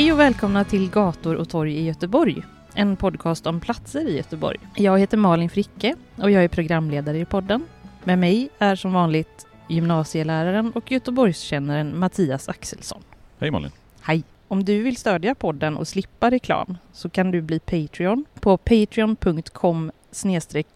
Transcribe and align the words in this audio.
Hej 0.00 0.12
och 0.12 0.18
välkomna 0.20 0.64
till 0.64 0.90
Gator 0.90 1.34
och 1.34 1.48
torg 1.48 1.76
i 1.76 1.84
Göteborg. 1.84 2.42
En 2.74 2.96
podcast 2.96 3.46
om 3.46 3.60
platser 3.60 4.08
i 4.08 4.16
Göteborg. 4.16 4.58
Jag 4.76 4.98
heter 4.98 5.16
Malin 5.16 5.50
Fricke 5.50 5.94
och 6.16 6.30
jag 6.30 6.44
är 6.44 6.48
programledare 6.48 7.18
i 7.18 7.24
podden. 7.24 7.66
Med 8.04 8.18
mig 8.18 8.48
är 8.58 8.76
som 8.76 8.92
vanligt 8.92 9.46
gymnasieläraren 9.68 10.72
och 10.72 10.92
Göteborgskännaren 10.92 11.98
Mattias 11.98 12.48
Axelsson. 12.48 13.02
Hej 13.38 13.50
Malin! 13.50 13.70
Hej! 14.00 14.22
Om 14.48 14.64
du 14.64 14.82
vill 14.82 14.96
stödja 14.96 15.34
podden 15.34 15.76
och 15.76 15.88
slippa 15.88 16.30
reklam 16.30 16.76
så 16.92 17.08
kan 17.08 17.30
du 17.30 17.40
bli 17.40 17.58
Patreon 17.58 18.24
på 18.40 18.56
patreon.com 18.56 19.90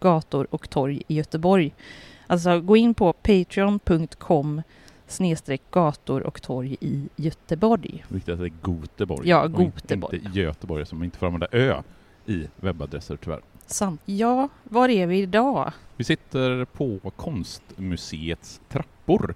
gator 0.00 0.46
och 0.50 0.70
torg 0.70 1.02
i 1.08 1.14
Göteborg. 1.14 1.74
Alltså 2.26 2.60
gå 2.60 2.76
in 2.76 2.94
på 2.94 3.12
patreon.com 3.12 4.62
snedstreck 5.06 5.62
gator 5.70 6.22
och 6.22 6.42
torg 6.42 6.76
i 6.80 7.08
Göteborg. 7.16 8.04
Viktigt 8.08 8.32
att 8.32 8.38
det 8.38 8.46
är 8.46 8.52
Goteborg. 8.62 9.28
Ja, 9.28 9.46
Goteborg. 9.46 10.16
Inte 10.16 10.40
Göteborg 10.40 10.86
som 10.86 11.02
inte 11.02 11.18
får 11.18 11.26
använda 11.26 11.48
ö 11.52 11.82
i 12.26 12.48
webbadresser 12.56 13.16
tyvärr. 13.16 13.40
Sant. 13.66 14.00
Ja, 14.04 14.48
var 14.64 14.88
är 14.88 15.06
vi 15.06 15.18
idag? 15.18 15.72
Vi 15.96 16.04
sitter 16.04 16.64
på 16.64 17.00
Konstmuseets 17.16 18.60
trappor 18.68 19.34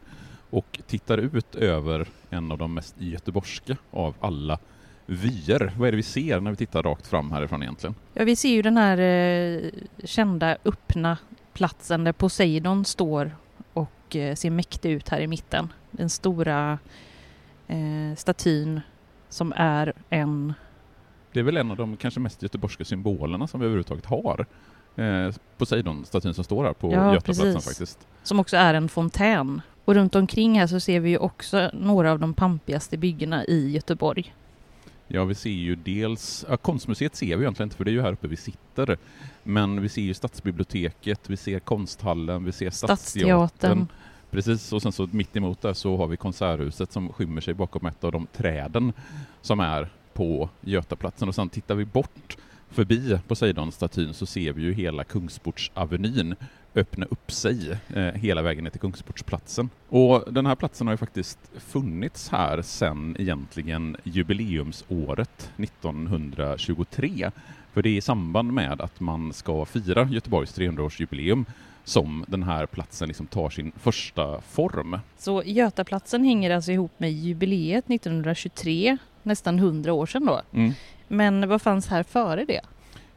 och 0.51 0.81
tittar 0.87 1.19
ut 1.19 1.55
över 1.55 2.09
en 2.31 2.53
av 2.53 2.59
de 2.59 2.75
mest 2.75 2.95
göteborgska 2.99 3.77
av 3.91 4.15
alla 4.21 4.59
vyer. 5.07 5.73
Vad 5.79 5.89
är 5.89 5.93
det 5.93 5.97
vi 5.97 6.03
ser 6.03 6.41
när 6.41 6.51
vi 6.51 6.57
tittar 6.57 6.83
rakt 6.83 7.07
fram 7.07 7.31
härifrån 7.31 7.63
egentligen? 7.63 7.95
Ja, 8.15 8.25
vi 8.25 8.37
ser 8.37 8.49
ju 8.49 8.63
den 8.63 8.77
här 8.77 8.99
eh, 8.99 9.71
kända 10.05 10.57
öppna 10.65 11.19
platsen 11.53 12.05
där 12.05 12.13
Poseidon 12.13 12.85
står 12.85 13.31
och 14.09 14.17
eh, 14.17 14.35
ser 14.35 14.51
mäktig 14.51 14.91
ut 14.91 15.09
här 15.09 15.21
i 15.21 15.27
mitten. 15.27 15.73
Den 15.91 16.11
stora 16.11 16.79
eh, 17.67 18.17
statyn 18.17 18.81
som 19.29 19.53
är 19.57 19.93
en... 20.11 20.55
Det 21.33 21.41
är 21.41 21.45
väl 21.45 21.57
en 21.57 21.71
av 21.71 21.77
de 21.77 21.97
kanske 21.97 22.21
mest 22.21 22.43
göteborgska 22.43 22.85
symbolerna 22.85 23.47
som 23.47 23.61
vi 23.61 23.67
överhuvudtaget 23.67 24.07
har. 24.07 24.47
Eh, 24.97 25.35
Poseidon-statyn 25.59 26.33
som 26.35 26.45
står 26.45 26.65
här 26.65 26.73
på 26.73 26.93
Ja, 26.93 27.13
Götaplatsen 27.15 27.53
precis. 27.55 27.69
faktiskt. 27.69 28.07
som 28.23 28.41
också 28.41 28.57
är 28.57 28.75
en 28.75 28.89
fontän. 28.89 29.63
Och 29.85 29.95
runt 29.95 30.15
omkring 30.15 30.59
här 30.61 30.67
så 30.67 30.81
ser 30.81 31.01
vi 31.01 31.11
ju 31.11 31.19
också 31.19 31.71
några 31.73 32.13
av 32.13 32.19
de 32.19 32.35
pampigaste 32.35 32.97
byggena 32.99 33.45
i 33.45 33.71
Göteborg. 33.71 34.35
Ja, 35.11 35.25
vi 35.25 35.35
ser 35.35 35.51
ju 35.51 35.77
dels, 35.77 36.45
ja, 36.49 36.57
konstmuseet 36.57 37.17
ser 37.17 37.37
vi 37.37 37.43
egentligen 37.43 37.67
inte 37.67 37.77
för 37.77 37.85
det 37.85 37.91
är 37.91 37.93
ju 37.93 38.03
här 38.03 38.13
uppe 38.13 38.29
vi 38.29 38.37
sitter. 38.37 38.99
Men 39.43 39.83
vi 39.83 39.89
ser 39.89 40.03
ju 40.03 40.15
stadsbiblioteket, 40.15 41.31
vi 41.31 41.37
ser 41.37 41.59
konsthallen, 41.59 42.45
vi 42.45 42.53
ser 42.53 42.71
stadsteatern. 42.71 43.49
Stadsteatern. 43.49 43.87
Precis, 44.31 44.73
och 44.73 44.83
sen 44.83 44.93
så 44.93 45.09
mitt 45.13 45.37
emot 45.37 45.63
där 45.63 45.73
så 45.73 45.97
har 45.97 46.07
vi 46.07 46.17
konserthuset 46.17 46.93
som 46.93 47.13
skymmer 47.13 47.41
sig 47.41 47.55
bakom 47.55 47.87
ett 47.87 48.05
av 48.05 48.13
de 48.13 48.27
träden 48.27 48.93
som 49.41 49.61
är 49.61 49.89
på 50.13 50.51
Götaplatsen. 50.61 51.29
Och 51.29 51.35
sen 51.35 51.49
tittar 51.49 51.75
vi 51.75 51.85
bort 51.85 52.37
förbi 52.71 53.19
Poseidon-statyn 53.29 54.13
så 54.13 54.27
ser 54.27 54.53
vi 54.53 54.63
ju 54.63 54.73
hela 54.73 55.05
Kungsportsavenyn 55.05 56.35
öppna 56.79 57.07
upp 57.07 57.33
sig 57.33 57.79
eh, 57.95 58.03
hela 58.03 58.43
vägen 58.43 58.65
ner 58.65 58.71
till 58.71 58.81
Kungsportsplatsen. 58.81 59.71
Och 59.89 60.33
den 60.33 60.47
här 60.47 60.55
platsen 60.55 60.87
har 60.87 60.95
ju 60.95 60.99
faktiskt 60.99 61.39
funnits 61.55 62.29
här 62.29 62.63
sedan 62.63 63.17
egentligen 63.19 63.97
jubileumsåret 64.03 65.51
1923. 65.57 67.31
För 67.73 67.83
det 67.83 67.89
är 67.89 67.97
i 67.97 68.01
samband 68.01 68.53
med 68.53 68.81
att 68.81 69.01
man 69.01 69.33
ska 69.33 69.65
fira 69.65 70.05
Göteborgs 70.05 70.59
300-årsjubileum 70.59 71.45
som 71.85 72.25
den 72.29 72.43
här 72.43 72.67
platsen 72.67 73.09
liksom 73.09 73.27
tar 73.27 73.51
sin 73.51 73.73
första 73.77 74.41
form. 74.41 74.99
Så 75.19 75.43
Götaplatsen 75.47 76.25
hänger 76.25 76.51
alltså 76.51 76.73
ihop 76.73 76.93
med 76.99 77.13
jubileet 77.13 77.91
1923, 77.91 78.97
nästan 79.23 79.59
100 79.59 79.93
år 79.93 80.07
sedan 80.07 80.27
då. 80.27 80.41
Mm. 80.53 80.73
Men 81.09 81.49
vad 81.49 81.63
fanns 81.63 81.87
här 81.87 82.03
före 82.03 82.45
det? 82.45 82.61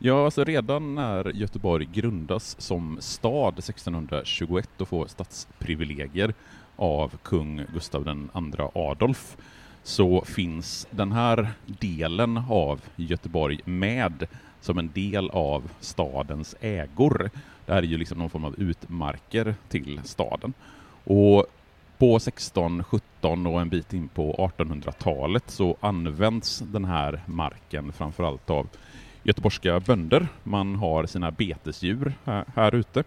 Ja, 0.04 0.26
alltså 0.26 0.44
redan 0.44 0.96
när 0.96 1.32
Göteborg 1.34 1.90
grundas 1.94 2.56
som 2.62 2.98
stad 3.02 3.60
1621 3.60 4.82
och 4.82 4.88
får 4.88 5.08
stadsprivilegier 5.08 6.34
av 6.76 7.18
kung 7.24 7.66
Gustav 7.74 8.08
II 8.08 8.68
Adolf 8.74 9.38
så 9.84 10.22
finns 10.26 10.88
den 10.92 11.12
här 11.12 11.50
delen 11.66 12.42
av 12.50 12.82
Göteborg 12.96 13.60
med 13.66 14.28
som 14.62 14.78
en 14.78 14.92
del 14.92 15.30
av 15.30 15.70
stadens 15.80 16.56
ägor. 16.62 17.30
Det 17.66 17.74
här 17.74 17.84
är 17.84 17.88
ju 17.88 17.98
liksom 17.98 18.18
någon 18.18 18.30
form 18.30 18.46
av 18.46 18.56
utmarker 18.60 19.56
till 19.70 20.02
staden. 20.04 20.54
Och 21.04 21.46
på 21.98 22.20
16, 22.20 22.84
17 22.84 23.48
och 23.48 23.62
en 23.62 23.70
bit 23.70 23.94
in 23.94 24.08
på 24.08 24.52
1800-talet 24.58 25.50
så 25.50 25.78
används 25.80 26.60
den 26.60 26.86
här 26.86 27.22
marken 27.26 27.94
framförallt 27.94 28.50
av 28.50 28.68
göteborgska 29.24 29.80
bönder. 29.80 30.28
Man 30.44 30.76
har 30.76 31.06
sina 31.06 31.32
betesdjur 31.32 32.14
här, 32.26 32.46
här 32.56 32.76
ute. 32.76 33.04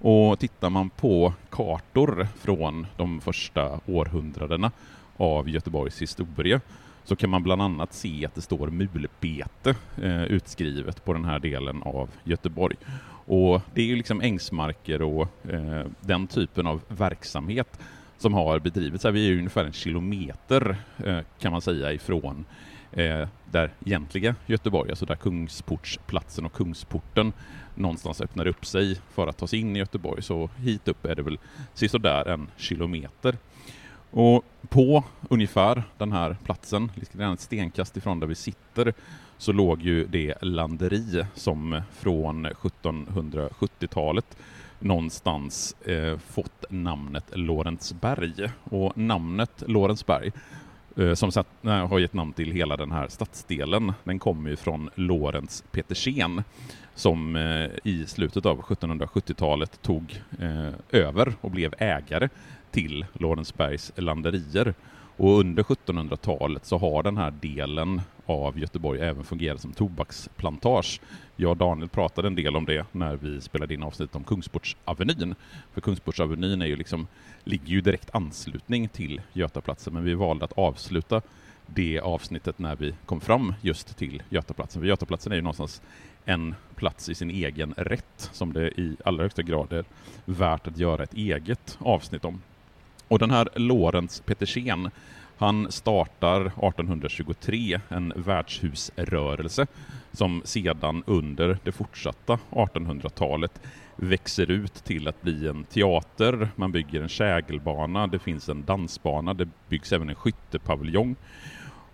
Och 0.00 0.38
tittar 0.38 0.70
man 0.70 0.90
på 0.90 1.32
kartor 1.50 2.26
från 2.40 2.86
de 2.96 3.20
första 3.20 3.80
århundradena 3.86 4.70
av 5.16 5.48
Göteborgs 5.48 6.02
historia 6.02 6.60
så 7.04 7.16
kan 7.16 7.30
man 7.30 7.42
bland 7.42 7.62
annat 7.62 7.94
se 7.94 8.26
att 8.26 8.34
det 8.34 8.40
står 8.40 8.68
mulbete 8.68 9.74
eh, 10.02 10.24
utskrivet 10.24 11.04
på 11.04 11.12
den 11.12 11.24
här 11.24 11.38
delen 11.38 11.82
av 11.82 12.10
Göteborg. 12.24 12.76
Och 13.26 13.60
det 13.74 13.82
är 13.82 13.86
ju 13.86 13.96
liksom 13.96 14.20
ängsmarker 14.20 15.02
och 15.02 15.28
eh, 15.50 15.86
den 16.00 16.26
typen 16.26 16.66
av 16.66 16.80
verksamhet 16.88 17.80
som 18.18 18.34
har 18.34 18.58
bedrivits 18.58 19.04
här. 19.04 19.10
Vi 19.10 19.26
är 19.26 19.30
ju 19.30 19.38
ungefär 19.38 19.64
en 19.64 19.72
kilometer 19.72 20.76
eh, 21.04 21.18
kan 21.38 21.52
man 21.52 21.60
säga 21.60 21.92
ifrån 21.92 22.44
eh, 22.96 23.28
där 23.50 23.70
egentliga 23.84 24.34
Göteborg, 24.46 24.90
alltså 24.90 25.06
där 25.06 25.14
Kungsportsplatsen 25.14 26.44
och 26.44 26.52
Kungsporten 26.52 27.32
någonstans 27.74 28.20
öppnar 28.20 28.46
upp 28.46 28.66
sig 28.66 29.00
för 29.10 29.26
att 29.26 29.36
ta 29.36 29.46
sig 29.46 29.60
in 29.60 29.76
i 29.76 29.78
Göteborg. 29.78 30.22
Så 30.22 30.50
hit 30.56 30.88
upp 30.88 31.04
är 31.04 31.14
det 31.14 31.22
väl 31.22 31.38
sisådär 31.74 32.28
en 32.28 32.48
kilometer. 32.56 33.36
Och 34.10 34.44
på 34.68 35.04
ungefär 35.28 35.82
den 35.98 36.12
här 36.12 36.36
platsen, 36.44 36.90
ett 37.32 37.40
stenkast 37.40 37.96
ifrån 37.96 38.20
där 38.20 38.26
vi 38.26 38.34
sitter, 38.34 38.94
så 39.38 39.52
låg 39.52 39.82
ju 39.82 40.06
det 40.06 40.34
landeri 40.42 41.26
som 41.34 41.82
från 41.92 42.46
1770-talet 42.46 44.36
någonstans 44.78 45.76
eh, 45.80 46.18
fått 46.18 46.64
namnet 46.70 47.24
Lorensberg. 47.32 48.50
Och 48.64 48.98
namnet 48.98 49.62
Lorensberg 49.66 50.32
Eh, 50.96 51.14
som 51.14 51.32
satt, 51.32 51.46
nej, 51.60 51.86
har 51.86 51.98
gett 51.98 52.12
namn 52.12 52.32
till 52.32 52.52
hela 52.52 52.76
den 52.76 52.92
här 52.92 53.08
stadsdelen, 53.08 53.92
den 54.04 54.18
kommer 54.18 54.50
ju 54.50 54.56
från 54.56 54.90
Lorentz 54.94 55.64
Petersen 55.72 56.42
som 56.94 57.36
eh, 57.36 57.70
i 57.84 58.06
slutet 58.06 58.46
av 58.46 58.60
1770-talet 58.60 59.82
tog 59.82 60.22
eh, 60.40 60.72
över 60.90 61.34
och 61.40 61.50
blev 61.50 61.74
ägare 61.78 62.28
till 62.70 63.06
Lorensbergs 63.12 63.92
landerier. 63.96 64.74
Och 65.16 65.38
under 65.38 65.62
1700-talet 65.62 66.66
så 66.66 66.78
har 66.78 67.02
den 67.02 67.16
här 67.16 67.30
delen 67.30 68.00
av 68.26 68.58
Göteborg 68.58 69.00
även 69.00 69.24
fungerar 69.24 69.56
som 69.56 69.72
tobaksplantage. 69.72 71.00
Jag 71.36 71.50
och 71.50 71.56
Daniel 71.56 71.88
pratade 71.88 72.28
en 72.28 72.34
del 72.34 72.56
om 72.56 72.64
det 72.64 72.86
när 72.92 73.16
vi 73.16 73.40
spelade 73.40 73.74
in 73.74 73.82
avsnittet 73.82 74.16
om 74.16 74.24
Kungsportsavenyn. 74.24 75.34
För 75.72 75.80
Kungsportsavenyn 75.80 76.62
är 76.62 76.66
ju 76.66 76.76
liksom, 76.76 77.06
ligger 77.44 77.68
ju 77.68 77.80
direkt 77.80 78.14
anslutning 78.14 78.88
till 78.88 79.20
Götaplatsen, 79.32 79.94
men 79.94 80.04
vi 80.04 80.14
valde 80.14 80.44
att 80.44 80.58
avsluta 80.58 81.22
det 81.66 82.00
avsnittet 82.00 82.58
när 82.58 82.76
vi 82.76 82.94
kom 83.06 83.20
fram 83.20 83.54
just 83.60 83.96
till 83.96 84.22
Götaplatsen. 84.28 84.82
För 84.82 84.86
Götaplatsen 84.86 85.32
är 85.32 85.36
ju 85.36 85.42
någonstans 85.42 85.82
en 86.24 86.54
plats 86.74 87.08
i 87.08 87.14
sin 87.14 87.30
egen 87.30 87.74
rätt 87.76 88.30
som 88.32 88.52
det 88.52 88.80
i 88.80 88.96
allra 89.04 89.22
högsta 89.22 89.42
grad 89.42 89.72
är 89.72 89.84
värt 90.24 90.66
att 90.66 90.78
göra 90.78 91.02
ett 91.02 91.14
eget 91.14 91.78
avsnitt 91.80 92.24
om. 92.24 92.42
Och 93.08 93.18
den 93.18 93.30
här 93.30 93.48
Lorentz 93.54 94.20
Petersen, 94.20 94.90
han 95.36 95.72
startar 95.72 96.40
1823 96.40 97.80
en 97.88 98.12
värdshusrörelse 98.16 99.66
som 100.12 100.42
sedan 100.44 101.02
under 101.06 101.58
det 101.64 101.72
fortsatta 101.72 102.38
1800-talet 102.50 103.60
växer 103.96 104.50
ut 104.50 104.74
till 104.74 105.08
att 105.08 105.22
bli 105.22 105.48
en 105.48 105.64
teater, 105.64 106.48
man 106.56 106.72
bygger 106.72 107.02
en 107.02 107.08
kägelbana, 107.08 108.06
det 108.06 108.18
finns 108.18 108.48
en 108.48 108.64
dansbana, 108.64 109.34
det 109.34 109.48
byggs 109.68 109.92
även 109.92 110.08
en 110.08 110.14
skyttepaviljong. 110.14 111.16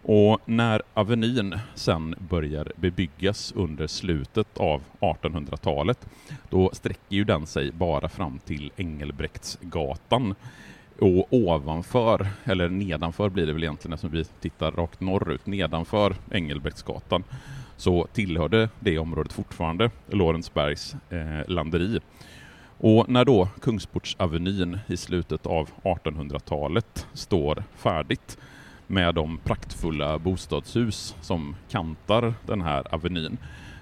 Och 0.03 0.39
när 0.45 0.83
Avenyn 0.95 1.59
sen 1.75 2.15
börjar 2.19 2.73
bebyggas 2.77 3.53
under 3.57 3.87
slutet 3.87 4.59
av 4.59 4.83
1800-talet, 5.01 6.07
då 6.51 6.71
sträcker 6.73 7.17
ju 7.17 7.25
den 7.25 7.47
sig 7.47 7.73
bara 7.73 8.09
fram 8.09 8.39
till 8.39 8.73
Engelbrektsgatan. 8.77 10.35
Och 11.01 11.27
ovanför, 11.31 12.27
eller 12.45 12.69
nedanför 12.69 13.29
blir 13.29 13.47
det 13.47 13.53
väl 13.53 13.63
egentligen 13.63 13.93
eftersom 13.93 14.17
vi 14.17 14.25
tittar 14.25 14.73
rakt 14.73 15.01
norrut, 15.01 15.47
nedanför 15.47 16.15
Engelbrektsgatan, 16.31 17.25
så 17.77 18.07
tillhörde 18.13 18.69
det 18.81 18.99
området 18.99 19.33
fortfarande 19.33 19.91
Lorensbergs 20.07 20.97
eh, 21.11 21.49
landeri. 21.49 22.01
Och 22.79 23.09
när 23.09 23.25
då 23.25 23.49
Kungsportsavenyn 23.61 24.79
i 24.87 24.97
slutet 24.97 25.47
av 25.47 25.71
1800-talet 25.83 27.07
står 27.13 27.65
färdigt 27.77 28.39
med 28.87 29.15
de 29.15 29.39
praktfulla 29.39 30.19
bostadshus 30.19 31.17
som 31.21 31.57
kantar 31.69 32.35
den 32.47 32.61
här 32.63 32.95
avenyn 32.95 33.39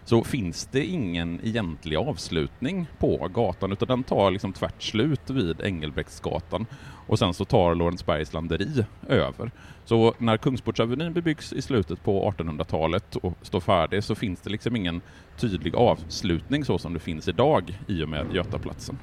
så 0.08 0.24
finns 0.24 0.68
det 0.72 0.84
ingen 0.84 1.40
egentlig 1.44 1.96
avslutning 1.96 2.86
på 2.98 3.28
gatan 3.34 3.72
utan 3.72 3.88
den 3.88 4.02
tar 4.02 4.30
liksom 4.30 4.52
tvärt 4.52 4.82
slut 4.82 5.30
vid 5.30 5.60
Engelbrektsgatan 5.60 6.66
och 7.06 7.18
sen 7.18 7.34
så 7.34 7.44
tar 7.44 7.74
Lorensbergs 7.74 8.32
landeri 8.32 8.84
över. 9.08 9.50
Så 9.84 10.14
när 10.18 10.36
Kungsportsavenyn 10.36 11.12
bebyggs 11.12 11.52
i 11.52 11.62
slutet 11.62 12.04
på 12.04 12.30
1800-talet 12.30 13.16
och 13.16 13.34
står 13.42 13.60
färdig 13.60 14.04
så 14.04 14.14
finns 14.14 14.40
det 14.40 14.50
liksom 14.50 14.76
ingen 14.76 15.00
tydlig 15.36 15.74
avslutning 15.74 16.64
så 16.64 16.78
som 16.78 16.94
det 16.94 17.00
finns 17.00 17.28
idag 17.28 17.78
i 17.86 18.02
och 18.02 18.08
med 18.08 18.34
Götaplatsen. 18.34 18.98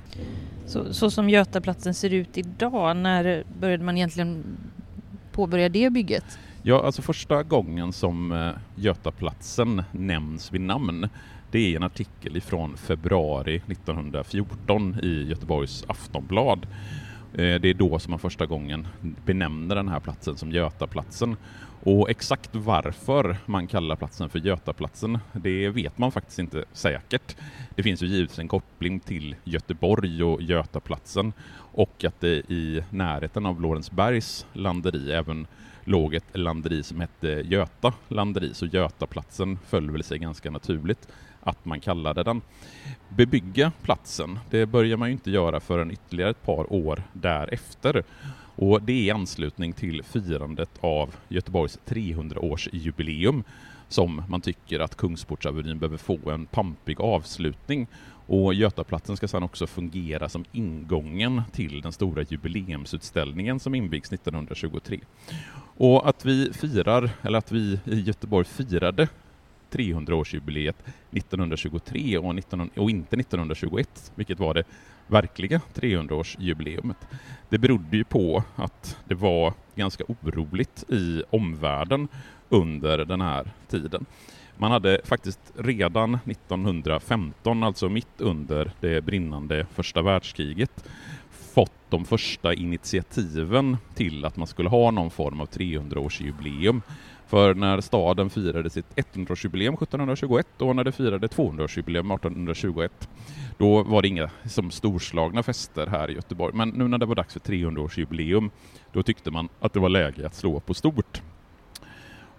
Så, 0.65 0.93
så 0.93 1.11
som 1.11 1.29
Götaplatsen 1.29 1.93
ser 1.93 2.13
ut 2.13 2.37
idag, 2.37 2.97
när 2.97 3.43
började 3.59 3.83
man 3.83 3.97
egentligen 3.97 4.43
påbörja 5.31 5.69
det 5.69 5.89
bygget? 5.89 6.39
Ja, 6.67 6.81
alltså 6.85 7.01
första 7.01 7.43
gången 7.43 7.93
som 7.93 8.31
eh, 8.31 8.51
Götaplatsen 8.75 9.83
nämns 9.91 10.53
vid 10.53 10.61
namn 10.61 11.09
det 11.51 11.73
är 11.73 11.75
en 11.75 11.83
artikel 11.83 12.37
ifrån 12.37 12.77
februari 12.77 13.55
1914 13.55 14.99
i 15.03 15.23
Göteborgs 15.29 15.85
Aftonblad. 15.87 16.67
Eh, 17.33 17.55
det 17.55 17.69
är 17.69 17.73
då 17.73 17.99
som 17.99 18.11
man 18.11 18.19
första 18.19 18.45
gången 18.45 18.87
benämner 19.25 19.75
den 19.75 19.87
här 19.87 19.99
platsen 19.99 20.37
som 20.37 20.51
Götaplatsen. 20.51 21.35
Och 21.83 22.09
exakt 22.09 22.55
varför 22.55 23.37
man 23.45 23.67
kallar 23.67 23.95
platsen 23.95 24.29
för 24.29 24.39
Götaplatsen, 24.39 25.19
det 25.33 25.69
vet 25.69 25.97
man 25.97 26.11
faktiskt 26.11 26.39
inte 26.39 26.65
säkert. 26.73 27.35
Det 27.75 27.83
finns 27.83 28.03
ju 28.03 28.07
givetvis 28.07 28.39
en 28.39 28.47
koppling 28.47 28.99
till 28.99 29.35
Göteborg 29.43 30.23
och 30.23 30.41
Götaplatsen 30.41 31.33
och 31.57 32.05
att 32.05 32.21
det 32.21 32.51
i 32.51 32.83
närheten 32.89 33.45
av 33.45 33.61
Lorensbergs 33.61 34.45
landeri 34.53 35.11
även 35.11 35.47
låg 35.85 36.13
ett 36.13 36.37
landeri 36.37 36.83
som 36.83 36.99
hette 36.99 37.27
Göta 37.27 37.93
landeri, 38.07 38.53
så 38.53 38.65
Götaplatsen 38.65 39.59
föll 39.67 39.91
väl 39.91 40.03
sig 40.03 40.17
ganska 40.19 40.51
naturligt 40.51 41.07
att 41.41 41.65
man 41.65 41.79
kallade 41.79 42.23
den. 42.23 42.41
Bebygga 43.09 43.71
platsen, 43.81 44.39
det 44.49 44.65
börjar 44.65 44.97
man 44.97 45.07
ju 45.07 45.11
inte 45.11 45.31
göra 45.31 45.59
förrän 45.59 45.91
ytterligare 45.91 46.29
ett 46.29 46.43
par 46.43 46.73
år 46.73 47.03
därefter. 47.13 48.03
Och 48.55 48.81
det 48.81 48.93
är 48.93 49.03
i 49.03 49.11
anslutning 49.11 49.73
till 49.73 50.03
firandet 50.03 50.69
av 50.81 51.15
Göteborgs 51.29 51.79
300-årsjubileum 51.85 53.43
som 53.87 54.23
man 54.29 54.41
tycker 54.41 54.79
att 54.79 54.95
Kungsportsavenyn 54.95 55.79
behöver 55.79 55.97
få 55.97 56.29
en 56.29 56.45
pampig 56.45 57.01
avslutning. 57.01 57.87
Och 58.27 58.53
Götaplatsen 58.53 59.17
ska 59.17 59.27
sedan 59.27 59.43
också 59.43 59.67
fungera 59.67 60.29
som 60.29 60.45
ingången 60.51 61.41
till 61.51 61.81
den 61.81 61.91
stora 61.91 62.23
jubileumsutställningen 62.23 63.59
som 63.59 63.75
invigs 63.75 64.13
1923. 64.13 64.99
Och 65.77 66.09
att 66.09 66.25
vi 66.25 66.53
firar, 66.53 67.09
eller 67.21 67.37
att 67.37 67.51
vi 67.51 67.79
i 67.85 68.01
Göteborg 68.01 68.45
firade 68.45 69.07
300-årsjubileet 69.71 70.75
1923 71.11 72.17
och, 72.17 72.35
19, 72.35 72.69
och 72.75 72.89
inte 72.89 73.15
1921, 73.15 74.11
vilket 74.15 74.39
var 74.39 74.53
det 74.53 74.63
verkliga 75.07 75.61
300-årsjubileumet. 75.73 76.95
Det 77.49 77.57
berodde 77.57 77.97
ju 77.97 78.03
på 78.03 78.43
att 78.55 78.97
det 79.05 79.15
var 79.15 79.53
ganska 79.75 80.03
oroligt 80.07 80.83
i 80.89 81.23
omvärlden 81.29 82.07
under 82.49 82.97
den 82.97 83.21
här 83.21 83.51
tiden. 83.67 84.05
Man 84.57 84.71
hade 84.71 85.01
faktiskt 85.03 85.39
redan 85.55 86.17
1915, 86.25 87.63
alltså 87.63 87.89
mitt 87.89 88.21
under 88.21 88.71
det 88.79 89.01
brinnande 89.01 89.65
första 89.73 90.01
världskriget, 90.01 90.85
fått 91.55 91.71
de 91.89 92.05
första 92.05 92.53
initiativen 92.53 93.77
till 93.95 94.25
att 94.25 94.37
man 94.37 94.47
skulle 94.47 94.69
ha 94.69 94.91
någon 94.91 95.11
form 95.11 95.41
av 95.41 95.49
300-årsjubileum. 95.49 96.81
För 97.27 97.53
när 97.53 97.81
staden 97.81 98.29
firade 98.29 98.69
sitt 98.69 98.95
100-årsjubileum 98.95 99.73
1721 99.73 100.47
och 100.57 100.75
när 100.75 100.83
det 100.83 100.91
firade 100.91 101.27
200-årsjubileum 101.27 102.15
1821, 102.15 103.09
då 103.57 103.83
var 103.83 104.01
det 104.01 104.07
inga 104.07 104.29
som 104.45 104.71
storslagna 104.71 105.43
fester 105.43 105.87
här 105.87 106.11
i 106.11 106.13
Göteborg. 106.13 106.55
Men 106.55 106.69
nu 106.69 106.87
när 106.87 106.97
det 106.97 107.05
var 107.05 107.15
dags 107.15 107.33
för 107.33 107.39
300-årsjubileum, 107.39 108.49
då 108.91 109.03
tyckte 109.03 109.31
man 109.31 109.49
att 109.59 109.73
det 109.73 109.79
var 109.79 109.89
läge 109.89 110.27
att 110.27 110.35
slå 110.35 110.59
på 110.59 110.73
stort. 110.73 111.21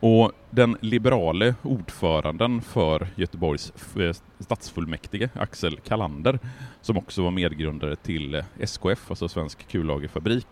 Och 0.01 0.33
den 0.51 0.77
liberale 0.81 1.55
ordföranden 1.63 2.61
för 2.61 3.09
Göteborgs 3.15 3.73
eh, 3.97 4.13
stadsfullmäktige, 4.39 5.29
Axel 5.35 5.77
Kalander, 5.77 6.39
som 6.81 6.97
också 6.97 7.23
var 7.23 7.31
medgrundare 7.31 7.97
till 7.97 8.35
eh, 8.35 8.45
SKF, 8.61 9.11
alltså 9.11 9.29
Svensk 9.29 9.69
kullagerfabrik, 9.69 10.47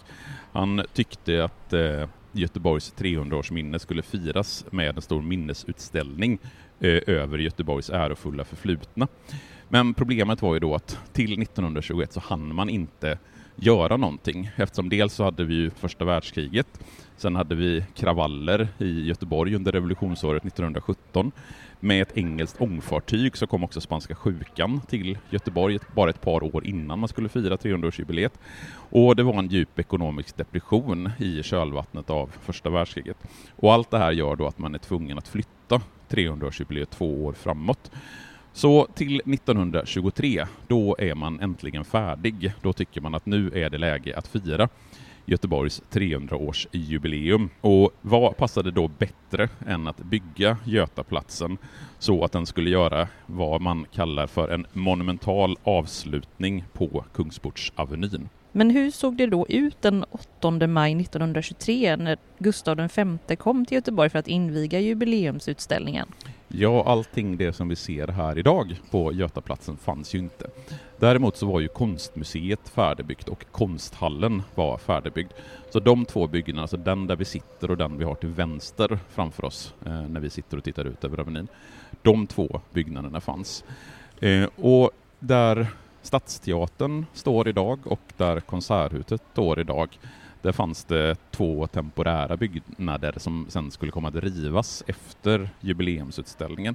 han 0.52 0.82
tyckte 0.92 1.44
att 1.44 1.72
eh, 1.72 2.08
Göteborgs 2.32 2.94
300-årsminne 2.98 3.78
skulle 3.78 4.02
firas 4.02 4.64
med 4.70 4.96
en 4.96 5.02
stor 5.02 5.22
minnesutställning 5.22 6.38
eh, 6.80 7.00
över 7.06 7.38
Göteborgs 7.38 7.90
ärofulla 7.90 8.44
förflutna. 8.44 9.08
Men 9.68 9.94
problemet 9.94 10.42
var 10.42 10.54
ju 10.54 10.60
då 10.60 10.74
att 10.74 10.98
till 11.12 11.42
1921 11.42 12.12
så 12.12 12.20
hann 12.20 12.54
man 12.54 12.68
inte 12.68 13.18
göra 13.56 13.96
någonting 13.96 14.50
eftersom 14.56 14.88
dels 14.88 15.14
så 15.14 15.24
hade 15.24 15.44
vi 15.44 15.54
ju 15.54 15.70
första 15.70 16.04
världskriget, 16.04 16.80
sen 17.16 17.36
hade 17.36 17.54
vi 17.54 17.84
kravaller 17.94 18.68
i 18.78 19.06
Göteborg 19.06 19.54
under 19.54 19.72
revolutionsåret 19.72 20.44
1917. 20.44 21.32
Med 21.80 22.02
ett 22.02 22.16
engelskt 22.16 22.60
ångfartyg 22.60 23.36
så 23.36 23.46
kom 23.46 23.64
också 23.64 23.80
spanska 23.80 24.14
sjukan 24.14 24.80
till 24.88 25.18
Göteborg 25.30 25.78
bara 25.94 26.10
ett 26.10 26.20
par 26.20 26.56
år 26.56 26.66
innan 26.66 26.98
man 26.98 27.08
skulle 27.08 27.28
fira 27.28 27.56
300-årsjubileet. 27.56 28.32
Och 28.90 29.16
det 29.16 29.22
var 29.22 29.38
en 29.38 29.48
djup 29.48 29.78
ekonomisk 29.78 30.36
depression 30.36 31.10
i 31.18 31.42
kölvattnet 31.42 32.10
av 32.10 32.30
första 32.42 32.70
världskriget. 32.70 33.16
Och 33.56 33.72
allt 33.72 33.90
det 33.90 33.98
här 33.98 34.12
gör 34.12 34.36
då 34.36 34.46
att 34.46 34.58
man 34.58 34.74
är 34.74 34.78
tvungen 34.78 35.18
att 35.18 35.28
flytta 35.28 35.80
300-årsjubileet 36.08 36.90
två 36.90 37.24
år 37.24 37.32
framåt. 37.32 37.90
Så 38.52 38.86
till 38.94 39.20
1923, 39.20 40.46
då 40.66 40.96
är 40.98 41.14
man 41.14 41.40
äntligen 41.40 41.84
färdig. 41.84 42.52
Då 42.62 42.72
tycker 42.72 43.00
man 43.00 43.14
att 43.14 43.26
nu 43.26 43.50
är 43.54 43.70
det 43.70 43.78
läge 43.78 44.16
att 44.16 44.28
fira 44.28 44.68
Göteborgs 45.26 45.82
300-årsjubileum. 45.90 47.48
Och 47.60 47.90
vad 48.02 48.36
passade 48.36 48.70
då 48.70 48.88
bättre 48.88 49.48
än 49.66 49.86
att 49.86 49.98
bygga 49.98 50.56
Götaplatsen 50.64 51.58
så 51.98 52.24
att 52.24 52.32
den 52.32 52.46
skulle 52.46 52.70
göra 52.70 53.08
vad 53.26 53.60
man 53.60 53.86
kallar 53.92 54.26
för 54.26 54.48
en 54.48 54.66
monumental 54.72 55.56
avslutning 55.64 56.64
på 56.72 57.04
Kungsportsavenyn. 57.14 58.28
Men 58.56 58.70
hur 58.70 58.90
såg 58.90 59.16
det 59.16 59.26
då 59.26 59.46
ut 59.48 59.82
den 59.82 60.04
8 60.40 60.50
maj 60.66 61.00
1923 61.00 61.96
när 61.96 62.18
Gustav 62.38 62.88
V 63.26 63.36
kom 63.36 63.66
till 63.66 63.74
Göteborg 63.74 64.10
för 64.10 64.18
att 64.18 64.28
inviga 64.28 64.80
jubileumsutställningen? 64.80 66.08
Ja, 66.48 66.84
allting 66.86 67.36
det 67.36 67.52
som 67.52 67.68
vi 67.68 67.76
ser 67.76 68.08
här 68.08 68.38
idag 68.38 68.80
på 68.90 69.12
Götaplatsen 69.12 69.76
fanns 69.76 70.14
ju 70.14 70.18
inte. 70.18 70.46
Däremot 70.98 71.36
så 71.36 71.46
var 71.46 71.60
ju 71.60 71.68
konstmuseet 71.68 72.68
färdigbyggt 72.68 73.28
och 73.28 73.44
konsthallen 73.50 74.42
var 74.54 74.78
färdigbyggd. 74.78 75.32
Så 75.70 75.80
de 75.80 76.04
två 76.04 76.26
byggnaderna, 76.26 76.62
alltså 76.62 76.76
den 76.76 77.06
där 77.06 77.16
vi 77.16 77.24
sitter 77.24 77.70
och 77.70 77.76
den 77.76 77.98
vi 77.98 78.04
har 78.04 78.14
till 78.14 78.28
vänster 78.28 78.98
framför 79.10 79.44
oss 79.44 79.74
eh, 79.86 80.02
när 80.02 80.20
vi 80.20 80.30
sitter 80.30 80.56
och 80.56 80.64
tittar 80.64 80.84
ut 80.84 81.04
över 81.04 81.20
Avenyn, 81.20 81.48
de 82.02 82.26
två 82.26 82.60
byggnaderna 82.72 83.20
fanns. 83.20 83.64
Eh, 84.20 84.48
och 84.56 84.90
där 85.18 85.66
Stadsteatern 86.04 87.06
står 87.12 87.48
idag 87.48 87.78
och 87.84 88.00
där 88.16 88.40
Konserthuset 88.40 89.22
står 89.32 89.60
idag, 89.60 89.98
där 90.42 90.52
fanns 90.52 90.84
det 90.84 91.16
två 91.30 91.66
temporära 91.66 92.36
byggnader 92.36 93.14
som 93.16 93.46
sen 93.48 93.70
skulle 93.70 93.92
komma 93.92 94.08
att 94.08 94.14
rivas 94.14 94.84
efter 94.86 95.50
jubileumsutställningen. 95.60 96.74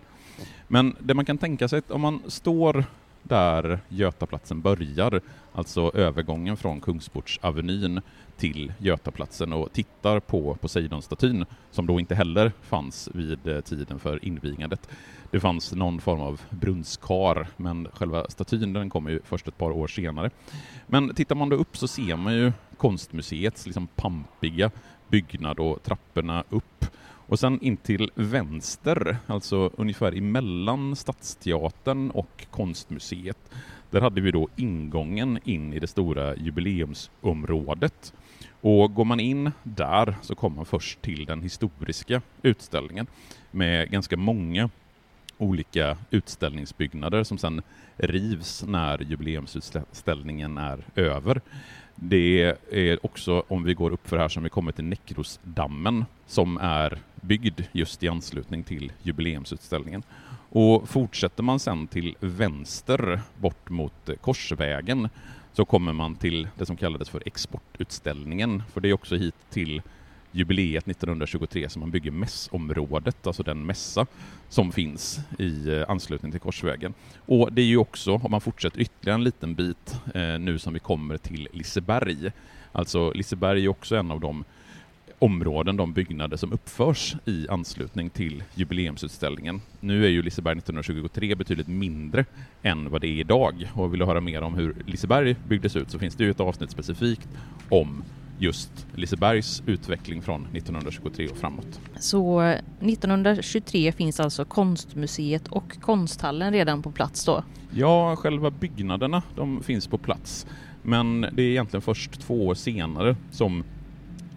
Men 0.67 0.95
det 0.99 1.13
man 1.13 1.25
kan 1.25 1.37
tänka 1.37 1.67
sig 1.67 1.81
om 1.87 2.01
man 2.01 2.21
står 2.27 2.85
där 3.23 3.79
Götaplatsen 3.89 4.61
börjar, 4.61 5.21
alltså 5.53 5.91
övergången 5.93 6.57
från 6.57 6.81
Kungsportsavenyn 6.81 8.01
till 8.37 8.73
Götaplatsen 8.77 9.53
och 9.53 9.73
tittar 9.73 10.19
på 10.19 10.55
Poseidonstatyn, 10.55 11.45
som 11.71 11.87
då 11.87 11.99
inte 11.99 12.15
heller 12.15 12.51
fanns 12.61 13.09
vid 13.13 13.47
eh, 13.47 13.61
tiden 13.61 13.99
för 13.99 14.25
invigandet. 14.25 14.89
Det 15.31 15.39
fanns 15.39 15.73
någon 15.73 16.01
form 16.01 16.21
av 16.21 16.41
brunnskar, 16.49 17.47
men 17.57 17.87
själva 17.93 18.25
statyn 18.29 18.73
den 18.73 18.89
kommer 18.89 19.11
ju 19.11 19.19
först 19.23 19.47
ett 19.47 19.57
par 19.57 19.71
år 19.71 19.87
senare. 19.87 20.29
Men 20.87 21.15
tittar 21.15 21.35
man 21.35 21.49
då 21.49 21.55
upp 21.55 21.77
så 21.77 21.87
ser 21.87 22.15
man 22.15 22.33
ju 22.33 22.51
konstmuseets 22.77 23.65
liksom 23.65 23.87
pampiga 23.87 24.71
byggnad 25.07 25.59
och 25.59 25.83
trapporna 25.83 26.43
upp 26.49 26.85
och 27.29 27.39
sen 27.39 27.59
in 27.61 27.77
till 27.77 28.11
vänster, 28.15 29.17
alltså 29.27 29.71
ungefär 29.77 30.17
emellan 30.17 30.95
Stadsteatern 30.95 32.09
och 32.09 32.47
Konstmuseet, 32.51 33.37
där 33.89 34.01
hade 34.01 34.21
vi 34.21 34.31
då 34.31 34.47
ingången 34.55 35.39
in 35.43 35.73
i 35.73 35.79
det 35.79 35.87
stora 35.87 36.35
jubileumsområdet. 36.35 38.13
Och 38.61 38.93
går 38.93 39.05
man 39.05 39.19
in 39.19 39.51
där 39.63 40.15
så 40.21 40.35
kommer 40.35 40.55
man 40.55 40.65
först 40.65 41.01
till 41.01 41.25
den 41.25 41.41
historiska 41.41 42.21
utställningen 42.41 43.07
med 43.51 43.91
ganska 43.91 44.17
många 44.17 44.69
olika 45.37 45.97
utställningsbyggnader 46.09 47.23
som 47.23 47.37
sen 47.37 47.61
rivs 47.97 48.63
när 48.67 49.03
jubileumsutställningen 49.03 50.57
är 50.57 50.83
över. 50.95 51.41
Det 51.95 52.55
är 52.71 53.05
också, 53.05 53.43
om 53.47 53.63
vi 53.63 53.73
går 53.73 53.91
upp 53.91 54.09
för 54.09 54.17
här, 54.17 54.27
som 54.27 54.43
vi 54.43 54.49
kommer 54.49 54.71
till 54.71 54.83
Näckrosdammen 54.83 56.05
som 56.25 56.57
är 56.57 56.99
byggd 57.21 57.61
just 57.71 58.03
i 58.03 58.07
anslutning 58.07 58.63
till 58.63 58.91
jubileumsutställningen. 59.03 60.03
Och 60.49 60.89
fortsätter 60.89 61.43
man 61.43 61.59
sen 61.59 61.87
till 61.87 62.15
vänster 62.19 63.21
bort 63.37 63.69
mot 63.69 64.09
Korsvägen 64.21 65.09
så 65.53 65.65
kommer 65.65 65.93
man 65.93 66.15
till 66.15 66.47
det 66.57 66.65
som 66.65 66.77
kallades 66.77 67.09
för 67.09 67.23
exportutställningen, 67.25 68.63
för 68.73 68.81
det 68.81 68.89
är 68.89 68.93
också 68.93 69.15
hit 69.15 69.35
till 69.49 69.81
jubileet 70.31 70.87
1923 70.87 71.69
som 71.69 71.79
man 71.79 71.91
bygger 71.91 72.11
mässområdet, 72.11 73.27
alltså 73.27 73.43
den 73.43 73.65
mässa 73.65 74.05
som 74.49 74.71
finns 74.71 75.19
i 75.39 75.69
eh, 75.69 75.89
anslutning 75.89 76.31
till 76.31 76.41
Korsvägen. 76.41 76.93
Och 77.25 77.53
det 77.53 77.61
är 77.61 77.65
ju 77.65 77.77
också, 77.77 78.13
om 78.13 78.31
man 78.31 78.41
fortsätter 78.41 78.79
ytterligare 78.79 79.15
en 79.15 79.23
liten 79.23 79.55
bit 79.55 79.95
eh, 80.13 80.39
nu 80.39 80.59
som 80.59 80.73
vi 80.73 80.79
kommer 80.79 81.17
till 81.17 81.47
Liseberg, 81.53 82.31
alltså 82.71 83.11
Liseberg 83.11 83.63
är 83.63 83.67
också 83.67 83.95
en 83.95 84.11
av 84.11 84.19
de 84.19 84.43
områden, 85.19 85.77
de 85.77 85.93
byggnader 85.93 86.37
som 86.37 86.53
uppförs 86.53 87.15
i 87.25 87.47
anslutning 87.49 88.09
till 88.09 88.43
jubileumsutställningen. 88.55 89.61
Nu 89.79 90.05
är 90.05 90.09
ju 90.09 90.21
Liseberg 90.21 90.57
1923 90.57 91.35
betydligt 91.35 91.67
mindre 91.67 92.25
än 92.63 92.89
vad 92.89 93.01
det 93.01 93.07
är 93.07 93.19
idag 93.19 93.71
och 93.73 93.93
vill 93.93 93.99
du 93.99 94.05
höra 94.05 94.21
mer 94.21 94.41
om 94.41 94.53
hur 94.53 94.75
Liseberg 94.85 95.35
byggdes 95.47 95.75
ut 95.75 95.91
så 95.91 95.99
finns 95.99 96.15
det 96.15 96.23
ju 96.23 96.31
ett 96.31 96.39
avsnitt 96.39 96.71
specifikt 96.71 97.29
om 97.69 98.03
just 98.39 98.87
Lisebergs 98.95 99.63
utveckling 99.65 100.21
från 100.21 100.45
1923 100.45 101.29
och 101.29 101.37
framåt. 101.37 101.79
Så 101.99 102.41
1923 102.41 103.91
finns 103.91 104.19
alltså 104.19 104.45
Konstmuseet 104.45 105.47
och 105.47 105.81
Konsthallen 105.81 106.53
redan 106.53 106.81
på 106.81 106.91
plats 106.91 107.25
då? 107.25 107.43
Ja, 107.71 108.15
själva 108.15 108.51
byggnaderna 108.51 109.23
de 109.35 109.63
finns 109.63 109.87
på 109.87 109.97
plats. 109.97 110.47
Men 110.81 111.21
det 111.21 111.41
är 111.41 111.49
egentligen 111.49 111.81
först 111.81 112.21
två 112.21 112.47
år 112.47 112.55
senare 112.55 113.15
som 113.31 113.63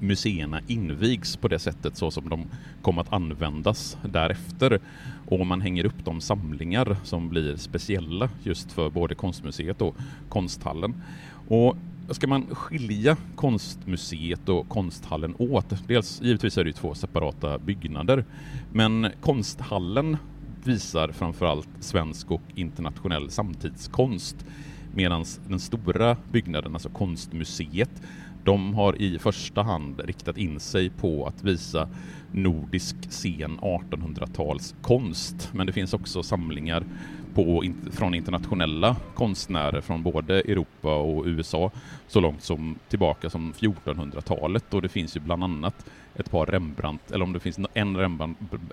museerna 0.02 0.60
invigs 0.66 1.36
på 1.36 1.48
det 1.48 1.58
sättet 1.58 1.96
så 1.96 2.10
som 2.10 2.28
de 2.28 2.46
kom 2.82 2.98
att 2.98 3.12
användas 3.12 3.96
därefter. 4.04 4.80
Och 5.26 5.46
man 5.46 5.60
hänger 5.60 5.84
upp 5.84 6.04
de 6.04 6.20
samlingar 6.20 6.96
som 7.04 7.28
blir 7.28 7.56
speciella 7.56 8.30
just 8.42 8.72
för 8.72 8.90
både 8.90 9.14
konstmuseet 9.14 9.82
och 9.82 9.96
konsthallen. 10.28 10.94
Och 11.48 11.76
ska 12.10 12.26
man 12.26 12.46
skilja 12.54 13.16
konstmuseet 13.34 14.48
och 14.48 14.68
konsthallen 14.68 15.34
åt, 15.38 15.88
dels 15.88 16.22
givetvis 16.22 16.58
är 16.58 16.64
det 16.64 16.72
två 16.72 16.94
separata 16.94 17.58
byggnader, 17.58 18.24
men 18.72 19.08
konsthallen 19.20 20.16
visar 20.64 21.08
framförallt 21.08 21.68
svensk 21.80 22.30
och 22.30 22.42
internationell 22.54 23.30
samtidskonst 23.30 24.46
medan 24.94 25.24
den 25.48 25.60
stora 25.60 26.16
byggnaden, 26.32 26.74
alltså 26.74 26.88
konstmuseet, 26.88 28.02
de 28.44 28.74
har 28.74 29.02
i 29.02 29.18
första 29.18 29.62
hand 29.62 30.00
riktat 30.04 30.38
in 30.38 30.60
sig 30.60 30.90
på 30.90 31.26
att 31.26 31.44
visa 31.44 31.88
nordisk 32.32 32.96
sen 33.08 33.58
1800-tals 33.60 34.74
konst, 34.82 35.50
men 35.52 35.66
det 35.66 35.72
finns 35.72 35.94
också 35.94 36.22
samlingar 36.22 36.84
på, 37.34 37.64
från 37.90 38.14
internationella 38.14 38.96
konstnärer 39.14 39.80
från 39.80 40.02
både 40.02 40.40
Europa 40.40 40.94
och 40.94 41.24
USA 41.26 41.70
så 42.08 42.20
långt 42.20 42.42
som 42.42 42.78
tillbaka 42.88 43.30
som 43.30 43.52
1400-talet 43.52 44.74
och 44.74 44.82
det 44.82 44.88
finns 44.88 45.16
ju 45.16 45.20
bland 45.20 45.44
annat 45.44 45.86
ett 46.16 46.30
par 46.30 46.46
Rembrandt, 46.46 47.10
eller 47.10 47.24
om 47.24 47.32
det 47.32 47.40
finns 47.40 47.58
en 47.74 47.96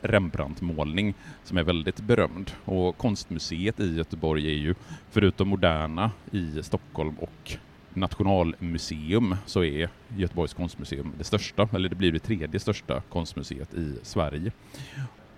Rembrandt-målning 0.02 1.14
som 1.44 1.58
är 1.58 1.64
väldigt 1.64 2.02
berömd. 2.02 2.52
Och 2.66 2.98
konstmuseet 2.98 3.80
i 3.80 3.96
Göteborg 3.96 4.48
är 4.48 4.58
ju, 4.58 4.76
förutom 5.12 5.48
Moderna 5.48 6.12
i 6.32 6.64
Stockholm 6.64 7.16
och 7.20 7.58
Nationalmuseum 8.00 9.36
så 9.46 9.64
är 9.64 9.90
Göteborgs 10.18 10.54
konstmuseum 10.54 11.14
det 11.18 11.24
största, 11.24 11.70
eller 11.74 11.90
det 11.90 11.96
blir 11.96 12.12
det 12.12 12.20
tredje 12.20 12.60
största 12.60 13.02
konstmuseet 13.10 13.74
i 13.74 13.96
Sverige. 14.04 14.52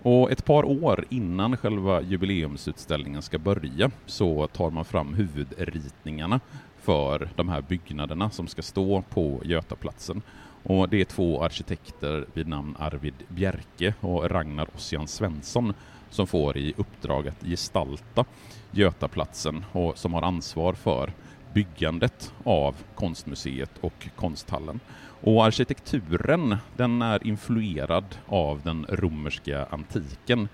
Och 0.01 0.32
ett 0.32 0.46
par 0.46 0.63
år 0.63 1.06
innan 1.10 1.58
själva 1.58 2.01
jubileumsutställningen 2.01 3.22
ska 3.22 3.39
börja 3.39 3.91
så 4.06 4.48
tar 4.48 4.70
man 4.70 4.86
fram 4.86 5.13
huvudritningarna 5.13 6.39
för 6.77 7.30
de 7.36 7.50
här 7.50 7.62
byggnaderna 7.62 8.30
som 8.30 8.48
ska 8.48 8.62
stå 8.62 9.01
på 9.01 9.41
Götaplatsen. 9.44 10.22
Och 10.63 10.89
det 10.89 11.01
är 11.01 11.06
två 11.06 11.44
arkitekter 11.44 12.25
vid 12.34 12.48
namn 12.48 12.75
Arvid 12.80 13.13
Bjerke 13.27 13.94
och 14.00 14.32
Ragnar 14.32 14.68
Ossian 14.75 15.08
Svensson 15.08 15.74
som 16.10 16.27
får 16.27 16.58
i 16.58 16.74
uppdrag 16.77 17.27
att 17.27 17.44
gestalta 17.44 18.25
Götaplatsen 18.72 19.65
och 19.72 19.98
som 19.98 20.13
har 20.13 20.22
ansvar 20.22 20.74
för 20.74 21.13
byggandet 21.53 22.34
av 22.43 22.75
konstmuseet 22.96 23.72
och 23.81 24.08
konsthallen. 24.15 24.79
Och 25.22 25.46
arkitekturen 25.46 26.58
den 26.77 27.01
är 27.01 27.27
influerad 27.27 28.15
av 28.27 28.62
den 28.63 28.86
romerska 28.89 29.65
antiken. 29.72 30.48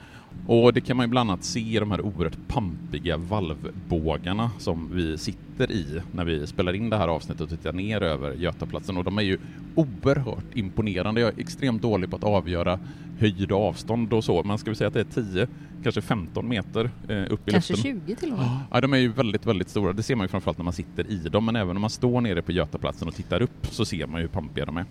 Och 0.48 0.74
det 0.74 0.82
kan 0.82 0.98
man 0.98 1.06
ju 1.06 1.10
bland 1.10 1.30
annat 1.30 1.44
se 1.44 1.60
i 1.60 1.80
de 1.80 1.92
här 1.92 2.02
oerhört 2.02 2.48
pampiga 2.48 3.18
valvbågarna 3.18 4.52
som 4.60 4.90
vi 4.94 5.18
sitter 5.18 5.72
i 5.72 6.02
när 6.12 6.26
vi 6.26 6.48
spelar 6.48 6.74
in 6.74 6.90
det 6.90 6.98
här 6.98 7.08
avsnittet 7.08 7.42
och 7.42 7.50
tittar 7.50 7.74
ner 7.74 8.04
över 8.04 8.34
Götaplatsen. 8.34 8.98
Och 8.98 9.04
de 9.04 9.18
är 9.18 9.22
ju 9.22 9.38
oerhört 9.76 10.56
imponerande. 10.56 11.22
Jag 11.22 11.34
är 11.34 11.40
extremt 11.40 11.82
dålig 11.82 12.10
på 12.10 12.16
att 12.16 12.24
avgöra 12.24 12.80
höjd 13.20 13.52
och 13.52 13.68
avstånd 13.68 14.14
och 14.14 14.24
så. 14.24 14.44
Man 14.44 14.58
ska 14.58 14.70
väl 14.70 14.76
säga 14.76 14.88
att 14.88 14.94
det 14.94 15.00
är 15.00 15.24
10, 15.24 15.48
kanske 15.84 16.02
15 16.02 16.48
meter 16.48 16.90
eh, 17.08 17.24
upp 17.30 17.48
i 17.48 17.52
kanske 17.52 17.74
luften. 17.74 17.92
Kanske 17.94 18.14
20 18.14 18.16
till 18.16 18.32
och 18.32 18.38
med. 18.38 18.48
Ja, 18.72 18.82
de 18.82 18.94
är 18.94 18.98
ju 18.98 19.12
väldigt, 19.12 19.46
väldigt 19.46 19.70
stora. 19.70 19.94
Det 19.94 20.04
ser 20.04 20.16
man 20.16 20.24
ju 20.24 20.28
framförallt 20.28 20.58
när 20.58 20.66
man 20.66 20.74
sitter 20.74 21.12
i 21.12 21.18
dem, 21.18 21.46
men 21.46 21.56
även 21.56 21.76
om 21.76 21.82
man 21.82 21.90
står 21.90 22.22
nere 22.22 22.42
på 22.42 22.52
Götaplatsen 22.52 23.08
och 23.08 23.16
tittar 23.16 23.42
upp 23.42 23.68
så 23.72 23.86
ser 23.86 24.08
man 24.08 24.22
ju 24.22 24.28
hur 24.28 24.34
pampiga 24.34 24.66
de 24.66 24.78
är. 24.78 24.86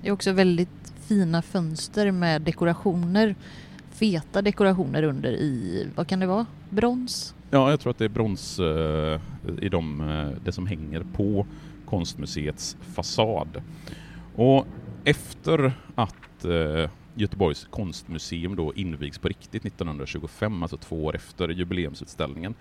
Det 0.00 0.08
är 0.08 0.12
också 0.12 0.32
väldigt 0.32 0.92
fina 1.06 1.42
fönster 1.42 2.10
med 2.10 2.42
dekorationer 2.42 3.34
feta 3.98 4.42
dekorationer 4.42 5.02
under 5.02 5.32
i, 5.32 5.86
vad 5.94 6.08
kan 6.08 6.20
det 6.20 6.26
vara, 6.26 6.46
brons? 6.70 7.34
Ja, 7.50 7.70
jag 7.70 7.80
tror 7.80 7.90
att 7.90 7.98
det 7.98 8.04
är 8.04 8.08
brons 8.08 8.58
eh, 8.58 9.20
i 9.60 9.68
de, 9.68 10.00
eh, 10.00 10.42
det 10.44 10.52
som 10.52 10.66
hänger 10.66 11.04
på 11.12 11.46
konstmuseets 11.86 12.76
fasad. 12.94 13.62
Och 14.34 14.66
efter 15.04 15.72
att 15.94 16.44
eh, 16.44 16.90
Göteborgs 17.14 17.66
konstmuseum 17.70 18.56
då 18.56 18.74
invigs 18.74 19.18
på 19.18 19.28
riktigt 19.28 19.64
1925, 19.64 20.62
alltså 20.62 20.76
två 20.76 21.04
år 21.04 21.16
efter 21.16 21.48
jubileumsutställningen, 21.48 22.54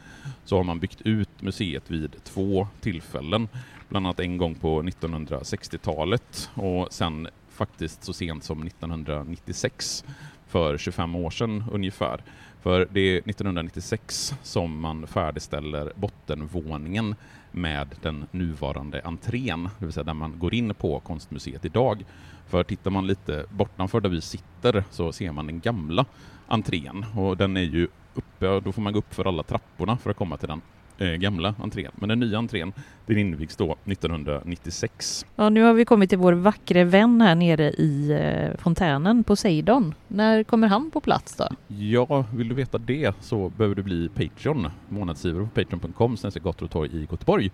så 0.46 0.58
har 0.58 0.64
man 0.64 0.80
byggt 0.80 1.02
ut 1.02 1.42
museet 1.42 1.92
vid 1.92 2.16
två 2.24 2.68
tillfällen, 2.82 3.48
bland 3.90 4.06
annat 4.06 4.20
en 4.20 4.38
gång 4.38 4.56
på 4.56 4.82
1960-talet 4.82 6.50
och 6.54 6.94
sen 6.94 7.28
faktiskt 7.50 8.04
så 8.04 8.14
sent 8.14 8.44
som 8.44 8.64
1996 8.64 10.06
för 10.48 10.78
25 10.78 11.16
år 11.16 11.30
sedan 11.30 11.64
ungefär. 11.72 12.22
För 12.62 12.88
det 12.92 13.00
är 13.00 13.18
1996 13.18 14.34
som 14.44 14.80
man 14.80 15.08
färdigställer 15.08 15.92
bottenvåningen 15.96 17.16
med 17.52 17.96
den 18.02 18.26
nuvarande 18.32 19.02
entrén, 19.04 19.70
det 19.80 19.86
vill 19.86 19.94
säga 19.94 20.04
där 20.04 20.14
man 20.14 20.40
går 20.40 20.54
in 20.54 20.74
på 20.74 21.00
konstmuseet 21.00 21.66
idag. 21.66 22.06
För 22.48 22.64
tittar 22.64 22.92
man 22.92 23.08
lite 23.08 23.46
bortanför 23.50 24.02
där 24.02 24.10
vi 24.10 24.22
sitter 24.22 24.84
så 24.92 25.12
ser 25.12 25.32
man 25.32 25.48
den 25.48 25.60
gamla 25.60 26.06
entrén 26.48 27.06
och 27.16 27.38
den 27.38 27.58
är 27.58 27.62
ju 27.62 27.88
uppe, 28.14 28.60
då 28.60 28.72
får 28.72 28.82
man 28.82 28.94
gå 28.94 29.00
upp 29.00 29.14
för 29.14 29.28
alla 29.28 29.44
trapporna 29.44 29.98
för 29.98 30.10
att 30.10 30.18
komma 30.18 30.38
till 30.38 30.48
den 30.48 30.62
eh, 30.98 31.08
gamla 31.08 31.56
entrén. 31.64 31.92
Men 31.96 32.10
den 32.10 32.20
nya 32.20 32.38
entrén 32.38 32.74
den 33.06 33.18
invigs 33.18 33.56
då 33.56 33.76
1996. 33.86 35.26
Ja, 35.36 35.50
nu 35.50 35.64
har 35.64 35.74
vi 35.74 35.86
kommit 35.86 36.10
till 36.10 36.20
vår 36.20 36.34
vackre 36.34 36.84
vän 36.84 37.22
här 37.22 37.36
nere 37.36 37.72
i 37.72 38.12
eh, 38.12 38.62
fontänen, 38.62 39.24
Poseidon. 39.24 39.94
När 40.08 40.44
kommer 40.44 40.68
han 40.68 40.92
på 40.92 41.02
plats 41.02 41.36
då? 41.36 41.48
Ja, 41.68 42.26
vill 42.34 42.50
du 42.50 42.56
veta 42.56 42.78
det 42.78 43.16
så 43.22 43.50
behöver 43.50 43.76
du 43.76 43.84
bli 43.84 44.10
Patreon, 44.10 44.68
månadsgivare 44.90 45.44
på 45.44 45.50
patreon.com, 45.50 46.18
sen 46.18 46.32
gator 46.44 46.66
och 46.66 46.72
torg 46.72 46.90
i 46.94 47.08
Göteborg. 47.12 47.52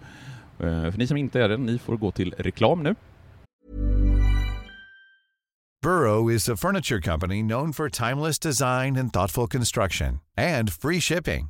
Eh, 0.60 0.91
för 0.91 0.98
ni 0.98 1.07
som 1.07 1.17
inte 1.17 1.41
är 1.41 1.50
det, 1.50 1.57
ni 1.57 1.77
får 1.79 1.98
gå 1.98 2.12
till 2.12 2.33
reklam 2.38 2.83
nu. 2.83 2.95
Burrow 5.83 6.29
is 6.29 6.50
a 6.50 6.55
furniture 6.55 7.01
company 7.01 7.41
known 7.41 7.74
for 7.74 7.89
timeless 7.89 8.38
design 8.38 8.95
and 8.98 9.12
thoughtful 9.12 9.48
construction 9.48 10.19
and 10.38 10.71
free 10.71 11.01
shipping. 11.01 11.50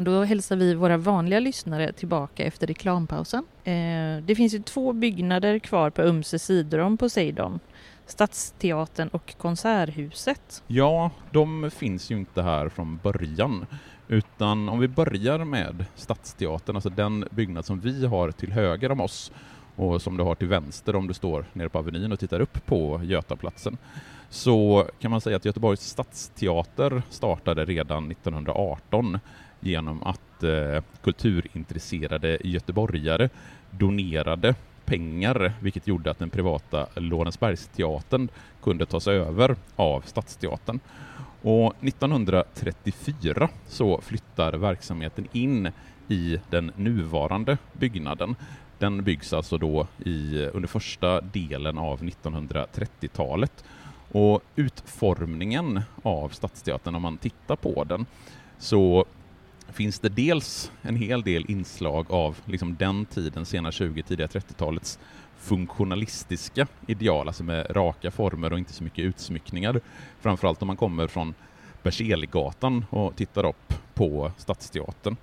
Då 0.00 0.24
hälsar 0.24 0.56
vi 0.56 0.74
våra 0.74 0.96
vanliga 0.96 1.40
lyssnare 1.40 1.92
tillbaka 1.92 2.44
efter 2.44 2.66
reklampausen. 2.66 3.44
Eh, 3.64 4.24
det 4.24 4.34
finns 4.36 4.54
ju 4.54 4.58
två 4.58 4.92
byggnader 4.92 5.58
kvar 5.58 5.90
på 5.90 6.02
ömse 6.02 6.38
sidor 6.38 6.78
om 6.78 6.96
Poseidon. 6.96 7.60
Stadsteatern 8.06 9.08
och 9.08 9.34
Konserthuset. 9.38 10.62
Ja, 10.66 11.10
de 11.32 11.70
finns 11.70 12.10
ju 12.10 12.16
inte 12.16 12.42
här 12.42 12.68
från 12.68 13.00
början. 13.02 13.66
Utan 14.08 14.68
om 14.68 14.78
vi 14.78 14.88
börjar 14.88 15.44
med 15.44 15.84
Stadsteatern, 15.94 16.76
alltså 16.76 16.90
den 16.90 17.24
byggnad 17.30 17.64
som 17.64 17.80
vi 17.80 18.06
har 18.06 18.30
till 18.30 18.52
höger 18.52 18.92
om 18.92 19.00
oss 19.00 19.32
och 19.76 20.02
som 20.02 20.16
du 20.16 20.22
har 20.22 20.34
till 20.34 20.48
vänster 20.48 20.96
om 20.96 21.06
du 21.06 21.14
står 21.14 21.44
nere 21.52 21.68
på 21.68 21.78
Avenyn 21.78 22.12
och 22.12 22.20
tittar 22.20 22.40
upp 22.40 22.66
på 22.66 23.00
Götaplatsen, 23.04 23.78
så 24.30 24.86
kan 25.00 25.10
man 25.10 25.20
säga 25.20 25.36
att 25.36 25.44
Göteborgs 25.44 25.80
stadsteater 25.80 27.02
startade 27.10 27.64
redan 27.64 28.10
1918 28.10 29.18
genom 29.60 30.02
att 30.02 30.42
eh, 30.42 30.82
kulturintresserade 31.02 32.38
göteborgare 32.44 33.28
donerade 33.70 34.54
pengar, 34.84 35.52
vilket 35.60 35.86
gjorde 35.86 36.10
att 36.10 36.18
den 36.18 36.30
privata 36.30 36.86
Lorensbergsteatern 36.94 38.28
kunde 38.62 38.86
tas 38.86 39.06
över 39.08 39.56
av 39.76 40.00
Stadsteatern. 40.00 40.80
Och 41.42 41.74
1934 41.80 43.48
så 43.66 44.00
flyttar 44.00 44.52
verksamheten 44.52 45.28
in 45.32 45.68
i 46.08 46.38
den 46.50 46.72
nuvarande 46.76 47.58
byggnaden. 47.72 48.36
Den 48.78 49.04
byggs 49.04 49.32
alltså 49.32 49.58
då 49.58 49.86
i, 50.04 50.46
under 50.52 50.68
första 50.68 51.20
delen 51.20 51.78
av 51.78 52.02
1930-talet. 52.02 53.64
Och 54.12 54.42
utformningen 54.56 55.80
av 56.02 56.28
Stadsteatern, 56.28 56.94
om 56.94 57.02
man 57.02 57.18
tittar 57.18 57.56
på 57.56 57.84
den, 57.84 58.06
så 58.58 59.04
finns 59.72 59.98
det 59.98 60.08
dels 60.08 60.72
en 60.82 60.96
hel 60.96 61.22
del 61.22 61.50
inslag 61.50 62.06
av 62.10 62.36
liksom 62.44 62.76
den 62.76 63.04
tiden, 63.06 63.44
sena 63.44 63.72
20 63.72 64.02
tidiga 64.02 64.26
30-talets 64.26 64.98
funktionalistiska 65.38 66.66
ideal, 66.86 67.28
alltså 67.28 67.44
med 67.44 67.76
raka 67.76 68.10
former 68.10 68.52
och 68.52 68.58
inte 68.58 68.72
så 68.72 68.84
mycket 68.84 69.04
utsmyckningar. 69.04 69.80
Framförallt 70.20 70.62
om 70.62 70.66
man 70.66 70.76
kommer 70.76 71.06
från 71.06 71.34
Berzeligatan 71.82 72.84
och 72.90 73.16
tittar 73.16 73.46
upp 73.46 73.74
på 73.94 74.32
Stadsteatern. 74.36 75.16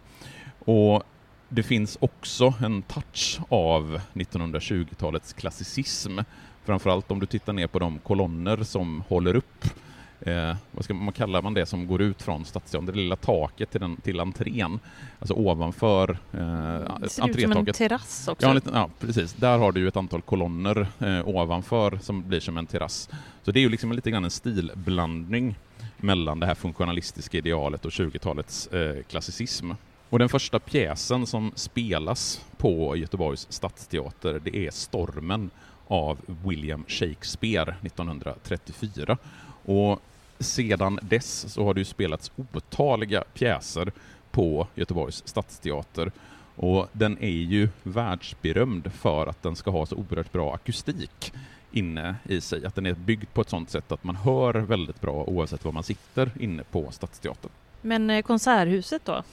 Och 0.60 1.03
det 1.49 1.63
finns 1.63 1.97
också 2.01 2.53
en 2.62 2.81
touch 2.81 3.39
av 3.49 4.01
1920-talets 4.13 5.34
klassicism, 5.34 6.19
framförallt 6.63 7.12
om 7.12 7.19
du 7.19 7.25
tittar 7.25 7.53
ner 7.53 7.67
på 7.67 7.79
de 7.79 7.99
kolonner 7.99 8.63
som 8.63 9.03
håller 9.08 9.36
upp 9.36 9.65
eh, 10.27 10.55
vad 10.71 10.83
ska 10.83 10.93
man 10.93 11.13
kalla 11.13 11.41
man 11.41 11.53
det 11.53 11.65
som 11.65 11.88
går 11.88 12.01
ut 12.01 12.21
från 12.21 12.45
Stadsteatern, 12.45 12.85
det 12.85 12.91
lilla 12.91 13.15
taket 13.15 13.71
till, 13.71 13.81
den, 13.81 13.97
till 13.97 14.19
entrén, 14.19 14.79
alltså 15.19 15.33
ovanför 15.33 16.09
eh, 16.09 16.99
Det 16.99 17.09
ser 17.09 17.29
ut 17.29 17.41
som 17.41 17.51
en 17.51 17.65
terrass 17.65 18.27
också. 18.27 18.47
Ja, 18.47 18.53
lite, 18.53 18.69
ja, 18.73 18.89
precis. 18.99 19.33
Där 19.33 19.57
har 19.57 19.71
du 19.71 19.79
ju 19.79 19.88
ett 19.88 19.97
antal 19.97 20.21
kolonner 20.21 20.88
eh, 20.99 21.27
ovanför 21.27 21.99
som 22.01 22.27
blir 22.27 22.39
som 22.39 22.57
en 22.57 22.67
terrass. 22.67 23.09
Så 23.43 23.51
det 23.51 23.59
är 23.59 23.61
ju 23.61 23.69
liksom 23.69 23.91
lite 23.91 24.11
grann 24.11 24.23
en 24.23 24.31
stilblandning 24.31 25.55
mellan 25.97 26.39
det 26.39 26.45
här 26.45 26.55
funktionalistiska 26.55 27.38
idealet 27.38 27.85
och 27.85 27.91
20-talets 27.91 28.67
eh, 28.67 29.03
klassicism. 29.03 29.71
Och 30.09 30.19
den 30.19 30.29
första 30.29 30.59
pjäsen 30.59 31.25
som 31.25 31.51
spelas 31.55 32.45
på 32.57 32.95
Göteborgs 32.95 33.47
stadsteater, 33.49 34.41
det 34.43 34.57
är 34.57 34.71
Stormen 34.71 35.49
av 35.88 36.17
William 36.45 36.85
Shakespeare 36.88 37.75
1934. 37.81 39.17
Och 39.65 40.01
sedan 40.39 41.00
dess 41.02 41.54
så 41.54 41.63
har 41.63 41.74
det 41.74 41.82
ju 41.82 41.86
spelats 41.86 42.32
otaliga 42.36 43.24
pjäser 43.34 43.91
på 44.32 44.67
Göteborgs 44.76 45.28
stadsteater 45.28 46.12
och 46.56 46.88
den 46.91 47.17
är 47.24 47.30
ju 47.30 47.69
världsberömd 47.84 48.91
för 48.93 49.28
att 49.28 49.43
den 49.43 49.56
ska 49.56 49.71
ha 49.71 49.86
så 49.86 49.95
oerhört 49.95 50.32
bra 50.32 50.54
akustik 50.54 51.34
inne 51.71 52.15
i 52.24 52.41
sig, 52.41 52.65
att 52.65 52.76
den 52.76 52.86
är 52.86 52.93
byggd 52.93 53.34
på 53.34 53.41
ett 53.41 53.50
sådant 53.50 53.69
sätt 53.69 53.91
att 53.91 54.04
man 54.04 54.15
hör 54.15 54.54
väldigt 54.54 55.02
bra 55.02 55.24
oavsett 55.24 55.65
var 55.65 55.71
man 55.71 55.84
sitter 55.84 56.32
inne 56.39 56.63
på 56.63 56.91
Stadsteatern. 56.91 57.52
Men 57.82 58.10
eh, 58.10 58.21
Konserthuset 58.21 59.06
då? 59.06 59.24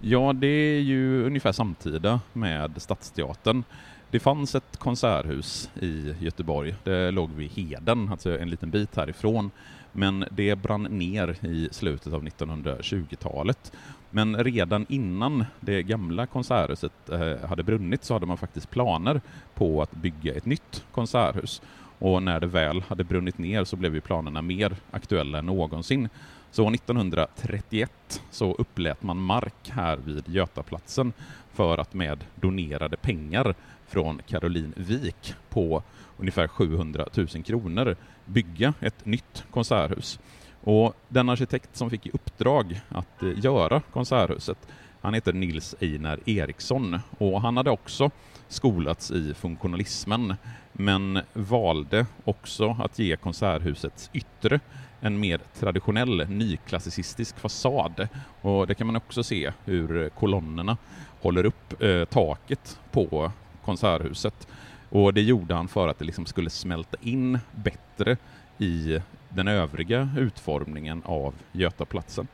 Ja, 0.00 0.32
det 0.32 0.46
är 0.46 0.80
ju 0.80 1.24
ungefär 1.24 1.52
samtida 1.52 2.20
med 2.32 2.82
Stadsteatern. 2.82 3.64
Det 4.10 4.20
fanns 4.20 4.54
ett 4.54 4.76
konserthus 4.76 5.70
i 5.80 6.14
Göteborg. 6.20 6.74
Det 6.84 7.10
låg 7.10 7.30
vid 7.30 7.50
Heden, 7.50 8.08
alltså 8.08 8.38
en 8.38 8.50
liten 8.50 8.70
bit 8.70 8.96
härifrån. 8.96 9.50
Men 9.96 10.24
det 10.30 10.56
brann 10.56 10.82
ner 10.82 11.36
i 11.44 11.68
slutet 11.72 12.12
av 12.12 12.22
1920-talet. 12.24 13.72
Men 14.10 14.44
redan 14.44 14.86
innan 14.88 15.44
det 15.60 15.82
gamla 15.82 16.26
konserthuset 16.26 17.08
eh, 17.08 17.48
hade 17.48 17.62
brunnit 17.62 18.04
så 18.04 18.14
hade 18.14 18.26
man 18.26 18.36
faktiskt 18.36 18.70
planer 18.70 19.20
på 19.54 19.82
att 19.82 19.92
bygga 19.92 20.34
ett 20.34 20.46
nytt 20.46 20.84
konserthus. 20.92 21.62
Och 21.98 22.22
när 22.22 22.40
det 22.40 22.46
väl 22.46 22.82
hade 22.82 23.04
brunnit 23.04 23.38
ner 23.38 23.64
så 23.64 23.76
blev 23.76 23.94
ju 23.94 24.00
planerna 24.00 24.42
mer 24.42 24.76
aktuella 24.90 25.38
än 25.38 25.46
någonsin. 25.46 26.08
Så 26.50 26.70
1931 26.70 28.22
så 28.30 28.54
upplät 28.54 29.02
man 29.02 29.20
mark 29.20 29.70
här 29.70 29.96
vid 29.96 30.28
Götaplatsen 30.28 31.12
för 31.52 31.78
att 31.78 31.94
med 31.94 32.24
donerade 32.34 32.96
pengar 32.96 33.54
från 33.86 34.22
Caroline 34.26 34.72
Wik 34.76 35.34
på 35.48 35.82
ungefär 36.16 36.48
700 36.48 37.06
000 37.14 37.26
kronor 37.26 37.96
bygga 38.24 38.74
ett 38.80 39.06
nytt 39.06 39.44
konserthus. 39.50 40.18
Och 40.60 40.94
den 41.08 41.28
arkitekt 41.28 41.76
som 41.76 41.90
fick 41.90 42.06
i 42.06 42.10
uppdrag 42.10 42.80
att 42.88 43.22
eh, 43.22 43.38
göra 43.44 43.80
konserthuset, 43.92 44.58
han 45.00 45.14
heter 45.14 45.32
Nils 45.32 45.74
Einar 45.80 46.20
Eriksson 46.26 46.98
och 47.18 47.40
han 47.40 47.56
hade 47.56 47.70
också 47.70 48.10
skolats 48.48 49.10
i 49.10 49.34
funktionalismen 49.34 50.34
men 50.78 51.20
valde 51.32 52.06
också 52.24 52.76
att 52.80 52.98
ge 52.98 53.16
konserthusets 53.16 54.10
yttre 54.12 54.60
en 55.00 55.20
mer 55.20 55.40
traditionell 55.58 56.28
nyklassicistisk 56.28 57.38
fasad. 57.38 58.08
Och 58.40 58.66
det 58.66 58.74
kan 58.74 58.86
man 58.86 58.96
också 58.96 59.22
se 59.22 59.52
hur 59.64 60.08
kolonnerna 60.08 60.76
håller 61.20 61.46
upp 61.46 61.82
eh, 61.82 62.04
taket 62.04 62.80
på 62.90 63.32
konserthuset. 63.64 64.48
Och 64.88 65.14
det 65.14 65.22
gjorde 65.22 65.54
han 65.54 65.68
för 65.68 65.88
att 65.88 65.98
det 65.98 66.04
liksom 66.04 66.26
skulle 66.26 66.50
smälta 66.50 66.96
in 67.00 67.38
bättre 67.52 68.16
i 68.58 69.00
den 69.28 69.48
övriga 69.48 70.08
utformningen 70.18 71.02
av 71.04 71.34
Götaplatsen. 71.52 72.28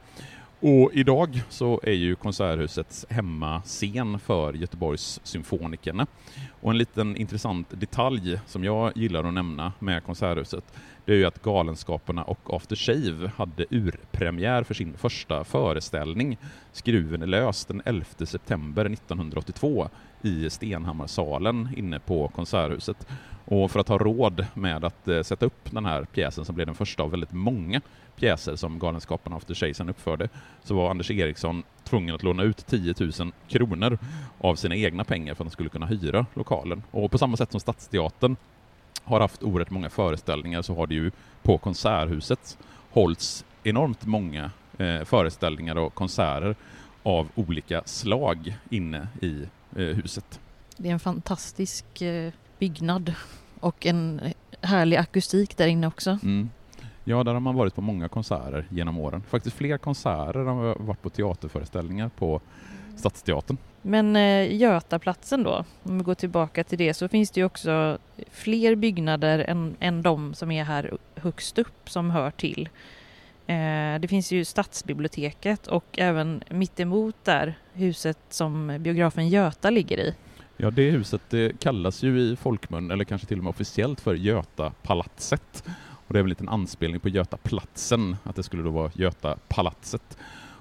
Och 0.64 0.90
idag 0.92 1.42
så 1.48 1.80
är 1.82 1.92
ju 1.92 2.14
Konserthusets 2.14 3.06
hemmascen 3.08 4.18
för 4.18 4.52
Göteborgs 4.52 5.20
symfonikerna. 5.24 6.06
Och 6.60 6.70
en 6.70 6.78
liten 6.78 7.16
intressant 7.16 7.66
detalj 7.70 8.40
som 8.46 8.64
jag 8.64 8.96
gillar 8.96 9.24
att 9.24 9.34
nämna 9.34 9.72
med 9.78 10.04
Konserthuset, 10.04 10.64
det 11.04 11.12
är 11.12 11.16
ju 11.16 11.24
att 11.24 11.42
Galenskaparna 11.42 12.22
och 12.22 12.54
After 12.56 12.76
Shave 12.76 13.30
hade 13.36 13.66
urpremiär 13.70 14.62
för 14.62 14.74
sin 14.74 14.94
första 14.96 15.44
föreställning, 15.44 16.38
Skruven 16.72 17.22
är 17.22 17.26
lös, 17.26 17.64
den 17.64 17.82
11 17.84 18.06
september 18.26 18.84
1982 18.84 19.88
i 20.22 20.50
Stenhammarsalen 20.50 21.68
inne 21.76 21.98
på 21.98 22.28
Konserthuset. 22.28 23.06
Och 23.44 23.70
för 23.70 23.80
att 23.80 23.88
ha 23.88 23.98
råd 23.98 24.46
med 24.54 24.84
att 24.84 25.08
eh, 25.08 25.22
sätta 25.22 25.46
upp 25.46 25.70
den 25.72 25.86
här 25.86 26.04
pjäsen 26.04 26.44
som 26.44 26.54
blev 26.54 26.66
den 26.66 26.74
första 26.74 27.02
av 27.02 27.10
väldigt 27.10 27.32
många 27.32 27.80
pjäser 28.16 28.56
som 28.56 28.78
Galenskaparna 28.78 29.36
After 29.36 29.54
Shave 29.54 29.74
sen 29.74 29.88
uppförde, 29.88 30.28
så 30.64 30.74
var 30.74 30.90
Anders 30.90 31.10
Eriksson 31.10 31.62
tvungen 31.84 32.14
att 32.14 32.22
låna 32.22 32.42
ut 32.42 32.66
10 32.66 32.94
000 33.00 33.32
kronor 33.48 33.98
av 34.38 34.54
sina 34.54 34.76
egna 34.76 35.04
pengar 35.04 35.34
för 35.34 35.44
att 35.44 35.46
han 35.46 35.50
skulle 35.50 35.68
kunna 35.68 35.86
hyra 35.86 36.26
lokalen. 36.34 36.82
Och 36.90 37.10
på 37.10 37.18
samma 37.18 37.36
sätt 37.36 37.50
som 37.50 37.60
Stadsteatern 37.60 38.36
har 39.04 39.20
haft 39.20 39.42
oerhört 39.42 39.70
många 39.70 39.90
föreställningar 39.90 40.62
så 40.62 40.74
har 40.74 40.86
det 40.86 40.94
ju 40.94 41.10
på 41.42 41.58
Konserthuset 41.58 42.58
hållits 42.90 43.44
enormt 43.62 44.06
många 44.06 44.50
eh, 44.78 45.04
föreställningar 45.04 45.76
och 45.76 45.94
konserter 45.94 46.56
av 47.02 47.28
olika 47.34 47.82
slag 47.84 48.56
inne 48.70 49.08
i 49.22 49.42
eh, 49.76 49.84
huset. 49.84 50.40
Det 50.76 50.88
är 50.88 50.92
en 50.92 51.00
fantastisk 51.00 52.02
eh, 52.02 52.32
byggnad 52.58 53.14
och 53.60 53.86
en 53.86 54.20
härlig 54.60 54.96
akustik 54.96 55.56
där 55.56 55.66
inne 55.66 55.86
också. 55.86 56.18
Mm. 56.22 56.50
Ja, 57.04 57.24
där 57.24 57.32
har 57.32 57.40
man 57.40 57.54
varit 57.54 57.74
på 57.74 57.80
många 57.80 58.08
konserter 58.08 58.66
genom 58.68 58.98
åren. 58.98 59.22
Faktiskt 59.28 59.56
fler 59.56 59.78
konserter 59.78 60.40
än 60.40 60.56
vad 60.56 60.80
varit 60.80 61.02
på 61.02 61.10
teaterföreställningar 61.10 62.10
på 62.18 62.40
Stadsteatern. 62.96 63.56
Men 63.82 64.16
eh, 64.16 64.54
Götaplatsen 64.54 65.42
då, 65.42 65.64
om 65.82 65.98
vi 65.98 66.04
går 66.04 66.14
tillbaka 66.14 66.64
till 66.64 66.78
det, 66.78 66.94
så 66.94 67.08
finns 67.08 67.30
det 67.30 67.40
ju 67.40 67.44
också 67.44 67.98
fler 68.30 68.74
byggnader 68.74 69.38
än, 69.38 69.76
än 69.80 70.02
de 70.02 70.34
som 70.34 70.50
är 70.50 70.64
här 70.64 70.96
högst 71.14 71.58
upp 71.58 71.90
som 71.90 72.10
hör 72.10 72.30
till. 72.30 72.68
Eh, 73.46 74.00
det 74.00 74.08
finns 74.08 74.32
ju 74.32 74.44
Stadsbiblioteket 74.44 75.66
och 75.66 75.84
även 75.98 76.42
mittemot 76.50 77.16
där 77.24 77.54
huset 77.72 78.18
som 78.28 78.76
biografen 78.80 79.28
Göta 79.28 79.70
ligger 79.70 79.98
i. 79.98 80.14
Ja, 80.56 80.70
det 80.70 80.90
huset 80.90 81.22
det 81.30 81.60
kallas 81.60 82.02
ju 82.02 82.20
i 82.20 82.36
folkmun, 82.36 82.90
eller 82.90 83.04
kanske 83.04 83.26
till 83.26 83.38
och 83.38 83.44
med 83.44 83.50
officiellt, 83.50 84.00
för 84.00 84.14
Götapalatset. 84.14 85.64
Och 86.12 86.14
det 86.14 86.20
är 86.20 86.22
väl 86.22 86.30
en 86.30 86.30
liten 86.30 86.48
anspelning 86.48 87.00
på 87.00 87.08
Götaplatsen, 87.08 88.16
att 88.24 88.36
det 88.36 88.42
skulle 88.42 88.62
då 88.62 88.70
vara 88.70 88.90
Götapalatset. 88.94 90.18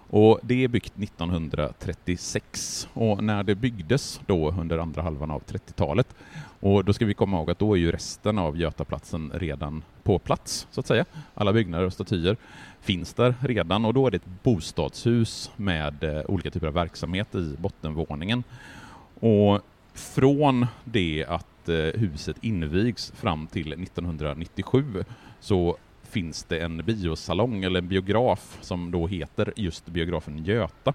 Och 0.10 0.40
det 0.44 0.64
är 0.64 0.68
byggt 0.68 0.94
1936 0.98 2.88
och 2.94 3.24
när 3.24 3.44
det 3.44 3.56
byggdes 3.56 4.22
då 4.26 4.52
under 4.52 4.78
andra 4.78 5.02
halvan 5.02 5.32
av 5.32 5.44
30-talet 5.44 6.16
och 6.60 6.86
då 6.86 6.94
ska 6.94 7.06
vi 7.06 7.14
komma 7.14 7.38
ihåg 7.38 7.52
att 7.52 7.60
då 7.60 7.74
är 7.74 7.80
ju 7.80 7.92
resten 7.92 8.38
av 8.38 8.58
Götaplatsen 8.58 9.32
redan 9.34 9.84
på 10.04 10.20
plats 10.20 10.68
så 10.72 10.80
att 10.80 10.88
säga. 10.88 11.06
Alla 11.34 11.54
byggnader 11.54 11.86
och 11.86 11.94
statyer 11.94 12.38
finns 12.82 13.14
där 13.14 13.36
redan 13.40 13.86
och 13.86 13.94
då 13.94 14.08
är 14.08 14.12
det 14.12 14.18
ett 14.18 14.44
bostadshus 14.44 15.52
med 15.56 16.04
eh, 16.04 16.22
olika 16.28 16.52
typer 16.52 16.68
av 16.68 16.74
verksamhet 16.74 17.36
i 17.36 17.56
bottenvåningen. 17.60 18.44
Och 19.20 19.62
från 19.94 20.68
det 20.84 21.26
att 21.28 21.70
eh, 21.70 21.76
huset 21.76 22.38
invigs 22.42 23.12
fram 23.16 23.48
till 23.48 23.74
1997 23.74 25.04
så 25.42 25.78
finns 26.04 26.44
det 26.44 26.60
en 26.60 26.78
biosalong, 26.78 27.64
eller 27.64 27.80
en 27.80 27.88
biograf, 27.88 28.58
som 28.62 28.92
då 28.92 29.08
heter 29.08 29.54
just 29.56 29.86
biografen 29.86 30.46
Göta. 30.46 30.94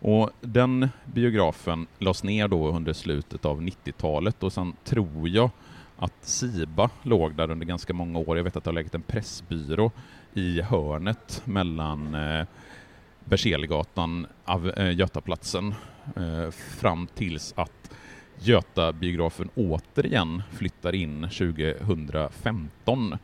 Och 0.00 0.30
den 0.40 0.88
biografen 1.04 1.86
lades 1.98 2.24
ner 2.24 2.48
då 2.48 2.68
under 2.68 2.92
slutet 2.92 3.44
av 3.44 3.62
90-talet 3.62 4.42
och 4.42 4.52
sen 4.52 4.72
tror 4.84 5.28
jag 5.28 5.50
att 5.96 6.14
Siba 6.20 6.90
låg 7.02 7.34
där 7.34 7.50
under 7.50 7.66
ganska 7.66 7.92
många 7.92 8.18
år. 8.18 8.36
Jag 8.36 8.44
vet 8.44 8.56
att 8.56 8.64
det 8.64 8.70
har 8.70 8.74
legat 8.74 8.94
en 8.94 9.02
pressbyrå 9.02 9.90
i 10.34 10.60
hörnet 10.60 11.42
mellan 11.44 12.14
eh, 12.14 12.46
Berzelgatan, 13.24 14.26
av 14.44 14.70
eh, 14.70 14.98
Götaplatsen, 14.98 15.74
eh, 16.16 16.50
fram 16.50 17.06
tills 17.06 17.54
att 17.56 17.90
Götabiografen 18.38 19.50
återigen 19.54 20.42
flyttar 20.52 20.94
in 20.94 21.22
2015 21.22 23.18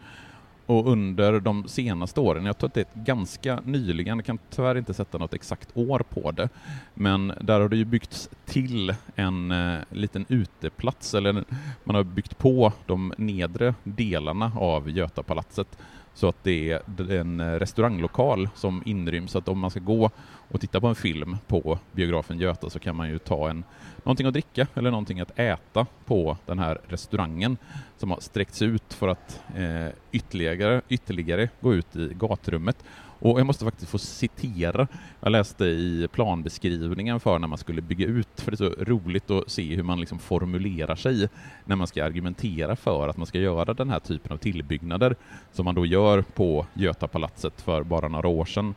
och 0.67 0.89
under 0.93 1.41
de 1.41 1.69
senaste 1.69 2.21
åren, 2.21 2.47
jag 2.47 2.59
tror 2.59 2.69
att 2.69 2.75
det 2.75 2.81
är 2.81 3.03
ganska 3.05 3.61
nyligen, 3.65 4.19
jag 4.19 4.25
kan 4.25 4.39
tyvärr 4.51 4.79
inte 4.79 4.95
sätta 4.95 5.19
något 5.19 5.35
exakt 5.35 5.69
år 5.77 5.99
på 6.11 6.31
det, 6.31 6.49
men 6.95 7.33
där 7.41 7.61
har 7.61 7.69
det 7.69 7.77
ju 7.77 7.85
byggts 7.85 8.31
till 8.45 8.95
en 9.15 9.51
eh, 9.51 9.79
liten 9.91 10.27
uteplats, 10.29 11.15
eller 11.15 11.45
man 11.85 11.97
har 11.97 12.05
byggt 12.05 12.39
på 12.39 12.73
de 12.87 13.13
nedre 13.19 13.75
delarna 13.85 14.53
av 14.57 14.91
Götapalatset 14.91 15.79
så 16.17 16.29
att 16.29 16.45
det 16.45 16.71
är 16.71 17.11
en 17.11 17.59
restauranglokal 17.59 18.49
som 18.55 18.83
inryms, 18.87 19.31
så 19.31 19.39
att 19.39 19.49
om 19.49 19.59
man 19.59 19.71
ska 19.71 19.81
gå 19.81 20.11
och 20.49 20.61
titta 20.61 20.81
på 20.81 20.87
en 20.87 20.95
film 20.95 21.37
på 21.47 21.79
biografen 21.93 22.39
Göta 22.39 22.71
så 22.71 22.79
kan 22.79 22.97
man 22.97 23.09
ju 23.09 23.19
ta 23.19 23.51
en, 23.51 23.65
någonting 23.97 24.27
att 24.27 24.33
dricka 24.33 24.67
eller 24.75 24.91
någonting 24.91 25.21
att 25.21 25.39
äta 25.39 25.87
på 26.05 26.37
den 26.47 26.59
här 26.59 26.79
restaurangen 26.89 27.57
som 27.97 28.11
har 28.11 28.21
sträckts 28.21 28.63
ut 28.63 28.93
för 28.93 29.09
att 29.09 29.41
eh, 29.57 29.89
ytterligare, 30.13 30.83
ytterligare 30.89 31.49
gå 31.61 31.75
ut 31.75 31.97
i 31.97 32.15
gatrummet. 32.15 32.85
Och 33.19 33.41
jag 33.41 33.47
måste 33.47 33.65
faktiskt 33.65 33.91
få 33.91 33.99
citera, 33.99 34.87
jag 35.21 35.33
läste 35.33 35.65
i 35.65 36.09
planbeskrivningen 36.13 37.21
för 37.21 37.39
när 37.39 37.49
man 37.49 37.59
skulle 37.59 37.83
bygga 37.83 38.07
ut, 38.07 38.41
för 38.41 38.51
det 38.51 38.55
är 38.55 38.71
så 38.71 38.85
roligt 38.85 39.31
att 39.31 39.51
se 39.51 39.77
hur 39.77 39.83
man 39.83 40.01
liksom 40.01 40.19
formulerar 40.19 40.97
sig 40.97 41.29
när 41.65 41.77
man 41.77 41.87
ska 41.87 42.05
argumentera 42.05 42.77
för 42.77 43.09
att 43.09 43.17
man 43.17 43.27
ska 43.27 43.39
göra 43.39 43.75
den 43.75 43.91
här 43.91 44.01
typen 44.01 44.33
av 44.33 44.37
tillbyggnader 44.37 45.17
som 45.53 45.65
man 45.65 45.75
då 45.75 45.87
gör 45.87 46.23
på 46.23 46.67
Götapalatset 46.75 47.61
för 47.61 47.83
bara 47.83 48.09
några 48.09 48.29
år 48.29 48.45
sedan. 48.45 48.75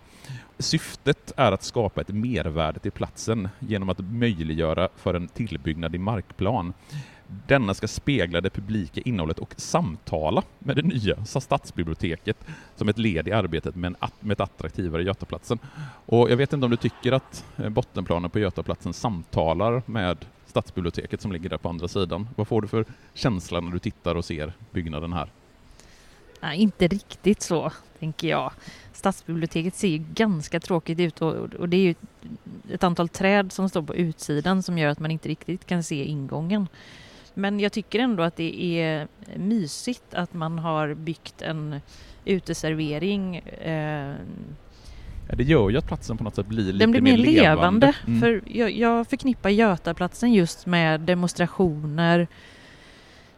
Syftet 0.59 1.31
är 1.37 1.51
att 1.51 1.63
skapa 1.63 2.01
ett 2.01 2.09
mervärde 2.09 2.79
till 2.79 2.91
platsen 2.91 3.49
genom 3.59 3.89
att 3.89 3.99
möjliggöra 3.99 4.89
för 4.95 5.13
en 5.13 5.27
tillbyggnad 5.27 5.95
i 5.95 5.97
markplan. 5.97 6.73
Denna 7.47 7.73
ska 7.73 7.87
spegla 7.87 8.41
det 8.41 8.49
publika 8.49 9.01
innehållet 9.05 9.39
och 9.39 9.53
samtala 9.57 10.43
med 10.59 10.75
det 10.75 10.81
nya 10.81 11.25
stadsbiblioteket 11.25 12.37
som 12.75 12.89
ett 12.89 12.97
led 12.97 13.27
i 13.27 13.31
arbetet 13.31 13.75
med, 13.75 13.87
en, 14.01 14.09
med 14.19 14.33
ett 14.33 14.39
attraktivare 14.39 15.03
Götaplatsen. 15.03 15.59
Och 16.05 16.31
jag 16.31 16.37
vet 16.37 16.53
inte 16.53 16.65
om 16.65 16.71
du 16.71 16.77
tycker 16.77 17.11
att 17.11 17.45
eh, 17.57 17.69
bottenplanen 17.69 18.29
på 18.29 18.39
Götaplatsen 18.39 18.93
samtalar 18.93 19.81
med 19.85 20.25
stadsbiblioteket 20.45 21.21
som 21.21 21.31
ligger 21.31 21.49
där 21.49 21.57
på 21.57 21.69
andra 21.69 21.87
sidan. 21.87 22.27
Vad 22.35 22.47
får 22.47 22.61
du 22.61 22.67
för 22.67 22.85
känsla 23.13 23.59
när 23.59 23.71
du 23.71 23.79
tittar 23.79 24.15
och 24.15 24.25
ser 24.25 24.53
byggnaden 24.71 25.13
här? 25.13 25.31
Nej, 26.41 26.59
inte 26.59 26.87
riktigt 26.87 27.41
så, 27.41 27.71
tänker 27.99 28.27
jag. 28.27 28.51
Stadsbiblioteket 28.93 29.75
ser 29.75 29.87
ju 29.87 29.97
ganska 30.13 30.59
tråkigt 30.59 30.99
ut 30.99 31.21
och, 31.21 31.33
och 31.35 31.69
det 31.69 31.77
är 31.77 31.81
ju 31.81 31.95
ett 32.71 32.83
antal 32.83 33.09
träd 33.09 33.51
som 33.51 33.69
står 33.69 33.81
på 33.81 33.95
utsidan 33.95 34.63
som 34.63 34.77
gör 34.77 34.89
att 34.89 34.99
man 34.99 35.11
inte 35.11 35.29
riktigt 35.29 35.65
kan 35.65 35.83
se 35.83 36.03
ingången. 36.03 36.67
Men 37.39 37.59
jag 37.59 37.71
tycker 37.71 37.99
ändå 37.99 38.23
att 38.23 38.35
det 38.35 38.79
är 38.81 39.07
mysigt 39.35 40.13
att 40.13 40.33
man 40.33 40.59
har 40.59 40.93
byggt 40.93 41.41
en 41.41 41.81
uteservering 42.25 43.37
eh, 43.37 44.15
Ja, 45.29 45.35
det 45.35 45.43
gör 45.43 45.69
ju 45.69 45.77
att 45.77 45.87
platsen 45.87 46.17
på 46.17 46.23
något 46.23 46.35
sätt 46.35 46.47
blir 46.47 46.73
lite 46.73 46.87
blir 46.87 47.01
mer 47.01 47.17
levande. 47.17 47.41
levande. 47.41 47.93
Mm. 48.07 48.21
För 48.21 48.41
jag, 48.45 48.71
jag 48.71 49.07
förknippar 49.07 49.49
Götaplatsen 49.49 50.33
just 50.33 50.65
med 50.65 51.01
demonstrationer, 51.01 52.27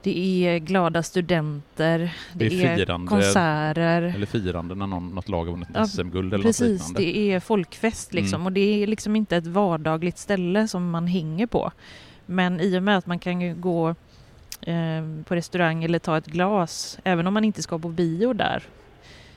det 0.03 0.45
är 0.47 0.59
glada 0.59 1.03
studenter, 1.03 1.99
det, 2.33 2.49
det 2.49 2.63
är, 2.63 2.75
firande, 2.75 3.07
konserter. 3.07 4.01
Eller 4.01 4.25
firande 4.25 4.75
när 4.75 4.87
någon, 4.87 5.09
något 5.09 5.29
lag 5.29 5.45
har 5.45 5.51
vunnit 5.51 5.67
ja, 5.73 5.85
SM-guld 5.85 6.33
eller 6.33 6.43
precis, 6.43 6.81
något 6.81 6.99
liknande. 6.99 7.19
det 7.19 7.31
är 7.31 7.39
folkfest 7.39 8.13
liksom 8.13 8.35
mm. 8.35 8.45
och 8.45 8.51
det 8.51 8.83
är 8.83 8.87
liksom 8.87 9.15
inte 9.15 9.37
ett 9.37 9.47
vardagligt 9.47 10.17
ställe 10.17 10.67
som 10.67 10.89
man 10.89 11.07
hänger 11.07 11.47
på. 11.47 11.71
Men 12.25 12.59
i 12.59 12.77
och 12.77 12.83
med 12.83 12.97
att 12.97 13.05
man 13.05 13.19
kan 13.19 13.61
gå 13.61 13.89
eh, 14.61 15.23
på 15.27 15.35
restaurang 15.35 15.83
eller 15.83 15.99
ta 15.99 16.17
ett 16.17 16.25
glas, 16.27 16.99
även 17.03 17.27
om 17.27 17.33
man 17.33 17.43
inte 17.43 17.61
ska 17.61 17.79
på 17.79 17.89
bio 17.89 18.33
där, 18.33 18.63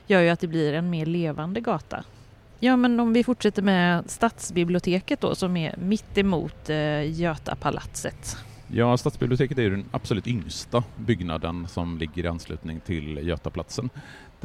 gör 0.07 0.21
ju 0.21 0.29
att 0.29 0.39
det 0.39 0.47
blir 0.47 0.73
en 0.73 0.89
mer 0.89 1.05
levande 1.05 1.61
gata. 1.61 2.03
Ja, 2.59 2.75
men 2.75 2.99
om 2.99 3.13
vi 3.13 3.23
fortsätter 3.23 3.61
med 3.61 4.09
Stadsbiblioteket 4.09 5.21
då, 5.21 5.35
som 5.35 5.57
är 5.57 5.75
mitt 5.77 6.17
emot 6.17 6.69
eh, 6.69 7.11
Götapalatset. 7.11 8.37
Ja, 8.67 8.97
Stadsbiblioteket 8.97 9.57
är 9.57 9.69
den 9.69 9.85
absolut 9.91 10.27
yngsta 10.27 10.83
byggnaden 10.97 11.67
som 11.67 11.97
ligger 11.97 12.25
i 12.25 12.27
anslutning 12.27 12.79
till 12.79 13.27
Götaplatsen. 13.27 13.89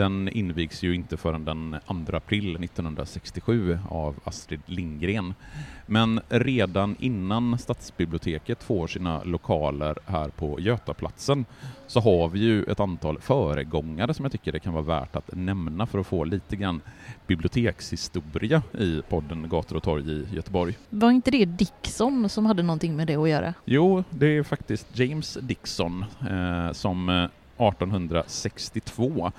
Den 0.00 0.28
invigs 0.28 0.82
ju 0.82 0.94
inte 0.94 1.16
förrän 1.16 1.44
den 1.44 1.76
2 1.86 2.16
april 2.16 2.56
1967 2.64 3.78
av 3.88 4.16
Astrid 4.24 4.60
Lindgren. 4.66 5.34
Men 5.86 6.20
redan 6.28 6.96
innan 6.98 7.58
stadsbiblioteket 7.58 8.62
får 8.62 8.86
sina 8.86 9.24
lokaler 9.24 9.96
här 10.06 10.28
på 10.28 10.60
Götaplatsen 10.60 11.44
så 11.86 12.00
har 12.00 12.28
vi 12.28 12.38
ju 12.38 12.64
ett 12.64 12.80
antal 12.80 13.20
föregångare 13.20 14.14
som 14.14 14.24
jag 14.24 14.32
tycker 14.32 14.52
det 14.52 14.60
kan 14.60 14.72
vara 14.72 15.00
värt 15.00 15.16
att 15.16 15.30
nämna 15.32 15.86
för 15.86 15.98
att 15.98 16.06
få 16.06 16.24
lite 16.24 16.56
grann 16.56 16.80
bibliotekshistoria 17.26 18.62
i 18.78 19.02
podden 19.08 19.48
Gator 19.48 19.76
och 19.76 19.82
torg 19.82 20.10
i 20.12 20.26
Göteborg. 20.32 20.78
Var 20.90 21.10
inte 21.10 21.30
det 21.30 21.44
Dixon 21.44 22.28
som 22.28 22.46
hade 22.46 22.62
någonting 22.62 22.96
med 22.96 23.06
det 23.06 23.16
att 23.16 23.28
göra? 23.28 23.54
Jo, 23.64 24.04
det 24.10 24.26
är 24.26 24.42
faktiskt 24.42 24.98
James 24.98 25.38
Dixon 25.42 26.04
eh, 26.30 26.72
som 26.72 27.28
1862 27.60 29.32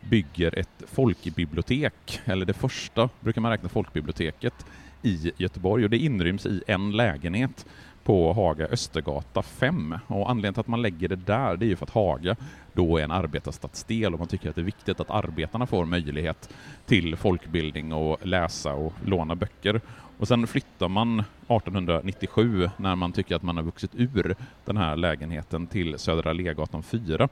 bygger 0.00 0.58
ett 0.58 0.82
folkbibliotek, 0.86 2.20
eller 2.24 2.46
det 2.46 2.52
första, 2.52 3.08
brukar 3.20 3.40
man 3.40 3.50
räkna 3.50 3.68
folkbiblioteket, 3.68 4.66
i 5.02 5.32
Göteborg 5.36 5.84
och 5.84 5.90
det 5.90 5.98
inryms 5.98 6.46
i 6.46 6.62
en 6.66 6.92
lägenhet 6.92 7.66
på 8.04 8.32
Haga 8.32 8.66
Östergata 8.66 9.42
5. 9.42 9.98
Och 10.06 10.30
anledningen 10.30 10.54
till 10.54 10.60
att 10.60 10.66
man 10.66 10.82
lägger 10.82 11.08
det 11.08 11.16
där, 11.16 11.56
det 11.56 11.66
är 11.66 11.68
ju 11.68 11.76
för 11.76 11.86
att 11.86 11.90
Haga 11.90 12.36
då 12.78 12.98
är 12.98 13.04
en 13.04 13.10
arbetarstadsdel 13.10 14.12
och 14.12 14.18
man 14.18 14.28
tycker 14.28 14.48
att 14.50 14.54
det 14.54 14.60
är 14.60 14.64
viktigt 14.64 15.00
att 15.00 15.10
arbetarna 15.10 15.66
får 15.66 15.84
möjlighet 15.84 16.48
till 16.86 17.16
folkbildning 17.16 17.92
och 17.92 18.26
läsa 18.26 18.72
och 18.72 18.92
låna 19.04 19.34
böcker. 19.34 19.80
Och 20.18 20.28
sen 20.28 20.46
flyttar 20.46 20.88
man 20.88 21.20
1897 21.20 22.70
när 22.76 22.96
man 22.96 23.12
tycker 23.12 23.36
att 23.36 23.42
man 23.42 23.56
har 23.56 23.64
vuxit 23.64 23.90
ur 23.94 24.36
den 24.64 24.76
här 24.76 24.96
lägenheten 24.96 25.66
till 25.66 25.98
Södra 25.98 26.32
Legatan 26.32 26.82
4. 26.82 27.28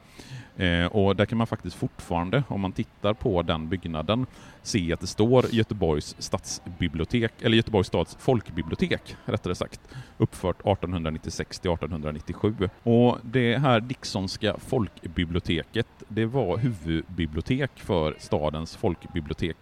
Eh, 0.57 0.87
och 0.87 1.17
där 1.17 1.27
kan 1.27 1.39
man 1.39 1.47
faktiskt 1.47 1.77
fortfarande, 1.77 2.43
om 2.49 2.61
man 2.61 2.73
tittar 2.73 3.15
på 3.15 3.43
den 3.43 3.69
byggnaden, 3.69 4.27
se 4.63 4.93
att 4.93 5.01
det 5.01 5.07
står 5.07 5.45
Göteborgs 5.51 6.17
stadsbibliotek, 6.19 7.33
eller 7.43 7.57
Göteborgs 7.57 7.87
stads 7.89 8.17
folkbibliotek, 8.21 9.17
rättare 9.25 9.55
sagt, 9.55 9.81
uppfört 10.19 10.61
1896 10.61 11.59
till 11.59 11.71
1897. 11.71 12.69
Och 12.83 13.19
det 13.23 13.59
här 13.59 13.81
Dicksonska 13.81 14.57
folkbiblioteket, 14.59 15.36
det 16.09 16.27
var 16.27 16.59
huvudbibliotek 16.59 17.71
för 17.77 18.17
stadens 18.19 18.77
folkbibliotek 18.77 19.57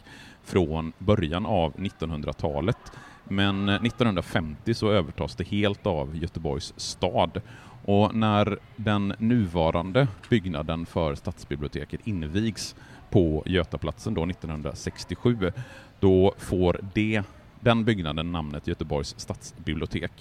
från 0.45 0.93
början 0.99 1.47
av 1.47 1.75
1900-talet. 1.75 2.79
Men 3.25 3.69
eh, 3.69 3.75
1950 3.75 4.75
så 4.75 4.91
övertas 4.91 5.37
det 5.37 5.49
helt 5.49 5.87
av 5.87 6.17
Göteborgs 6.17 6.75
stad 6.77 7.41
och 7.85 8.15
när 8.15 8.59
den 8.77 9.15
nuvarande 9.19 10.09
byggnaden 10.29 10.87
för 10.87 11.15
stadsbiblioteket 11.15 12.07
invigs 12.07 12.75
på 13.11 13.43
Götaplatsen 13.47 14.15
då 14.15 14.25
1967, 14.25 15.53
då 16.01 16.35
får 16.39 16.81
det, 16.95 17.23
den 17.61 17.85
byggnaden 17.85 18.33
namnet 18.33 18.67
Göteborgs 18.67 19.15
stadsbibliotek. 19.19 20.13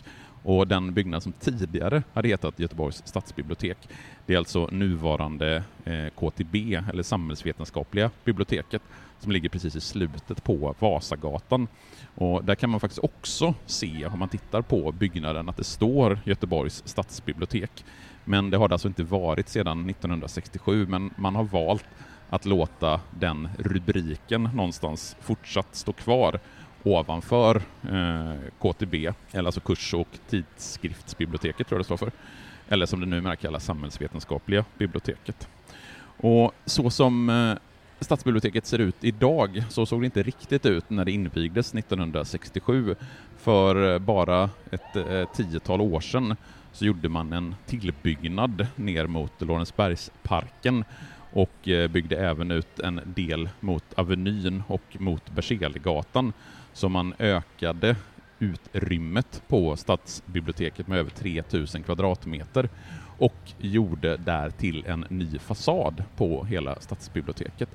Och 0.44 0.68
den 0.68 0.94
byggnad 0.94 1.24
som 1.24 1.32
tidigare 1.32 2.04
hade 2.14 2.28
hetat 2.28 2.60
Göteborgs 2.60 3.02
stadsbibliotek, 3.06 3.78
det 4.26 4.34
är 4.34 4.38
alltså 4.38 4.68
nuvarande 4.72 5.64
eh, 5.86 6.08
KTB, 6.16 6.76
eller 6.76 7.04
Samhällsvetenskapliga 7.04 8.12
biblioteket, 8.24 8.82
som 9.20 9.32
ligger 9.32 9.50
precis 9.50 9.76
i 9.76 9.82
slutet 9.82 10.44
på 10.44 10.76
Vasagatan. 10.80 11.68
Och 12.16 12.44
där 12.44 12.56
kan 12.56 12.70
man 12.70 12.80
faktiskt 12.80 13.04
också 13.04 13.54
se, 13.66 14.06
om 14.06 14.20
man 14.20 14.30
tittar 14.30 14.62
på 14.62 14.92
byggnaden, 14.92 15.50
att 15.50 15.58
det 15.58 15.64
står 15.64 16.20
Göteborgs 16.24 16.84
stadsbibliotek. 16.86 17.86
Men 18.26 18.50
det 18.50 18.58
har 18.58 18.68
det 18.68 18.76
alltså 18.76 18.88
inte 18.88 19.04
varit 19.04 19.50
sedan 19.50 19.90
1967, 19.90 20.88
men 20.88 21.14
man 21.16 21.36
har 21.36 21.44
valt 21.44 21.86
att 22.30 22.46
låta 22.46 23.02
den 23.20 23.50
rubriken 23.58 24.44
någonstans 24.44 25.16
fortsatt 25.22 25.76
stå 25.76 25.94
kvar 25.94 26.40
ovanför 26.84 27.62
eh, 27.84 28.36
KTB, 28.60 29.14
eller 29.32 29.46
alltså 29.46 29.62
kurs 29.62 29.94
och 29.94 30.08
tidskriftsbiblioteket 30.30 31.68
tror 31.68 31.78
jag 31.78 31.82
det 31.82 31.86
står 31.86 31.98
för, 31.98 32.12
eller 32.70 32.86
som 32.86 33.00
det 33.00 33.06
numera 33.06 33.36
kallas 33.36 33.66
Samhällsvetenskapliga 33.66 34.66
biblioteket. 34.78 35.48
Och 36.18 36.52
så 36.66 36.90
som 36.90 37.30
eh, 37.30 37.58
stadsbiblioteket 38.00 38.66
ser 38.66 38.80
ut 38.80 39.04
idag, 39.04 39.64
så 39.70 39.86
såg 39.86 40.02
det 40.02 40.06
inte 40.06 40.24
riktigt 40.24 40.66
ut 40.66 40.90
när 40.90 41.06
det 41.06 41.12
invigdes 41.12 41.76
1967. 41.76 42.96
För 43.38 43.94
eh, 43.94 44.00
bara 44.00 44.50
ett 44.72 44.96
eh, 44.96 45.30
tiotal 45.34 45.82
år 45.82 46.00
sedan 46.00 46.36
så 46.72 46.86
gjorde 46.86 47.10
man 47.10 47.34
en 47.34 47.56
tillbyggnad 47.66 48.68
ner 48.76 49.08
mot 49.08 49.42
Lorensbergsparken 49.42 50.84
och 51.34 51.68
eh, 51.68 51.88
byggde 51.88 52.18
även 52.18 52.52
ut 52.52 52.80
en 52.80 53.02
del 53.06 53.50
mot 53.60 53.94
Avenyn 53.96 54.64
och 54.68 54.98
mot 55.00 55.32
Berzelgatan. 55.32 56.34
Så 56.74 56.90
man 56.90 57.14
ökade 57.20 57.96
utrymmet 58.40 59.44
på 59.48 59.76
stadsbiblioteket 59.76 60.88
med 60.88 61.00
över 61.00 61.10
3000 61.10 61.84
kvadratmeter 61.84 62.70
och 63.18 63.54
gjorde 63.58 64.18
där 64.18 64.50
till 64.50 64.86
en 64.86 65.06
ny 65.10 65.40
fasad 65.40 66.04
på 66.18 66.46
hela 66.46 66.80
stadsbiblioteket. 66.80 67.70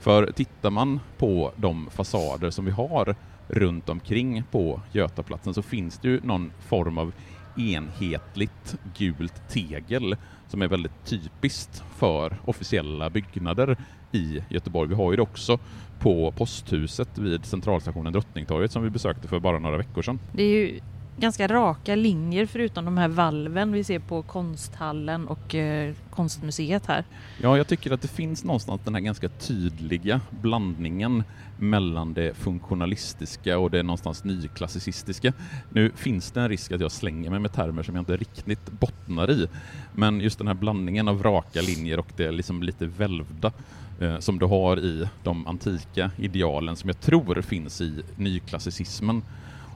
För 0.00 0.32
tittar 0.32 0.70
man 0.70 1.00
på 1.18 1.52
de 1.56 1.90
fasader 1.90 2.50
som 2.50 2.64
vi 2.64 2.70
har 2.70 3.16
runt 3.48 3.88
omkring 3.88 4.42
på 4.50 4.80
Götaplatsen 4.92 5.54
så 5.54 5.62
finns 5.62 5.98
det 5.98 6.08
ju 6.08 6.20
någon 6.22 6.52
form 6.68 6.98
av 6.98 7.12
enhetligt 7.56 8.76
gult 8.98 9.48
tegel 9.48 10.16
som 10.48 10.62
är 10.62 10.68
väldigt 10.68 11.04
typiskt 11.04 11.82
för 11.96 12.36
officiella 12.44 13.10
byggnader 13.10 13.76
i 14.12 14.40
Göteborg. 14.48 14.88
Vi 14.88 14.94
har 14.94 15.10
ju 15.10 15.16
det 15.16 15.22
också 15.22 15.58
på 15.98 16.32
posthuset 16.36 17.18
vid 17.18 17.44
centralstationen 17.44 18.12
Drottningtorget 18.12 18.72
som 18.72 18.82
vi 18.82 18.90
besökte 18.90 19.28
för 19.28 19.40
bara 19.40 19.58
några 19.58 19.76
veckor 19.76 20.02
sedan. 20.02 20.18
Det 20.32 20.42
är 20.42 20.48
ju 20.48 20.80
ganska 21.16 21.46
raka 21.46 21.94
linjer 21.94 22.46
förutom 22.46 22.84
de 22.84 22.98
här 22.98 23.08
valven 23.08 23.72
vi 23.72 23.84
ser 23.84 23.98
på 23.98 24.22
konsthallen 24.22 25.28
och 25.28 25.54
eh, 25.54 25.94
konstmuseet 26.10 26.86
här. 26.86 27.04
Ja, 27.42 27.56
jag 27.56 27.66
tycker 27.66 27.90
att 27.90 28.02
det 28.02 28.08
finns 28.08 28.44
någonstans 28.44 28.80
den 28.84 28.94
här 28.94 29.00
ganska 29.00 29.28
tydliga 29.28 30.20
blandningen 30.30 31.24
mellan 31.58 32.14
det 32.14 32.36
funktionalistiska 32.36 33.58
och 33.58 33.70
det 33.70 33.82
någonstans 33.82 34.24
nyklassicistiska. 34.24 35.32
Nu 35.70 35.92
finns 35.96 36.30
det 36.30 36.40
en 36.40 36.48
risk 36.48 36.72
att 36.72 36.80
jag 36.80 36.92
slänger 36.92 37.30
mig 37.30 37.38
med 37.38 37.52
termer 37.52 37.82
som 37.82 37.94
jag 37.94 38.02
inte 38.02 38.16
riktigt 38.16 38.70
bottnar 38.70 39.30
i, 39.30 39.46
men 39.92 40.20
just 40.20 40.38
den 40.38 40.46
här 40.46 40.54
blandningen 40.54 41.08
av 41.08 41.22
raka 41.22 41.60
linjer 41.60 41.98
och 41.98 42.08
det 42.16 42.30
liksom 42.30 42.62
lite 42.62 42.86
välvda 42.86 43.52
eh, 44.00 44.18
som 44.18 44.38
du 44.38 44.46
har 44.46 44.78
i 44.78 45.08
de 45.22 45.46
antika 45.46 46.10
idealen 46.16 46.76
som 46.76 46.88
jag 46.88 47.00
tror 47.00 47.42
finns 47.42 47.80
i 47.80 48.02
nyklassicismen. 48.16 49.22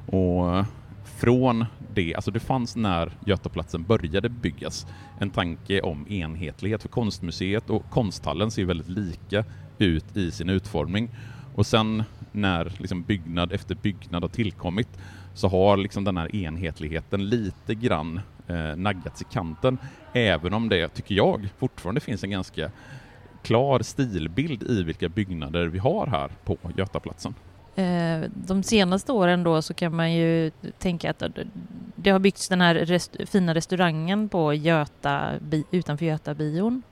Och 0.06 0.64
från 1.20 1.64
det, 1.94 2.14
alltså 2.14 2.30
det 2.30 2.40
fanns 2.40 2.76
när 2.76 3.12
Götaplatsen 3.26 3.82
började 3.82 4.28
byggas 4.28 4.86
en 5.18 5.30
tanke 5.30 5.80
om 5.80 6.08
enhetlighet, 6.08 6.82
för 6.82 6.88
konstmuseet 6.88 7.70
och 7.70 7.90
konsthallen 7.90 8.50
ser 8.50 8.64
väldigt 8.64 8.88
lika 8.88 9.44
ut 9.78 10.16
i 10.16 10.30
sin 10.30 10.48
utformning. 10.48 11.10
Och 11.54 11.66
sen 11.66 12.02
när 12.32 12.72
liksom 12.78 13.02
byggnad 13.02 13.52
efter 13.52 13.74
byggnad 13.74 14.22
har 14.22 14.28
tillkommit 14.28 14.88
så 15.34 15.48
har 15.48 15.76
liksom 15.76 16.04
den 16.04 16.16
här 16.16 16.36
enhetligheten 16.36 17.28
lite 17.28 17.74
grann 17.74 18.20
eh, 18.46 18.76
naggats 18.76 19.22
i 19.22 19.24
kanten, 19.32 19.78
även 20.12 20.54
om 20.54 20.68
det, 20.68 20.88
tycker 20.88 21.14
jag, 21.14 21.48
fortfarande 21.58 22.00
finns 22.00 22.24
en 22.24 22.30
ganska 22.30 22.70
klar 23.42 23.82
stilbild 23.82 24.62
i 24.62 24.82
vilka 24.82 25.08
byggnader 25.08 25.66
vi 25.66 25.78
har 25.78 26.06
här 26.06 26.30
på 26.44 26.58
Götaplatsen. 26.76 27.34
Eh, 27.76 28.30
de 28.34 28.62
senaste 28.62 29.12
åren 29.12 29.42
då 29.42 29.62
så 29.62 29.74
kan 29.74 29.96
man 29.96 30.12
ju 30.12 30.50
tänka 30.78 31.10
att 31.10 31.22
det 31.96 32.10
har 32.10 32.18
byggts 32.18 32.48
den 32.48 32.60
här 32.60 32.74
rest 32.74 33.16
fina 33.26 33.54
restaurangen 33.54 34.28
på 34.28 34.54
Göta, 34.54 35.32
utanför 35.70 36.04
Götabion 36.06 36.82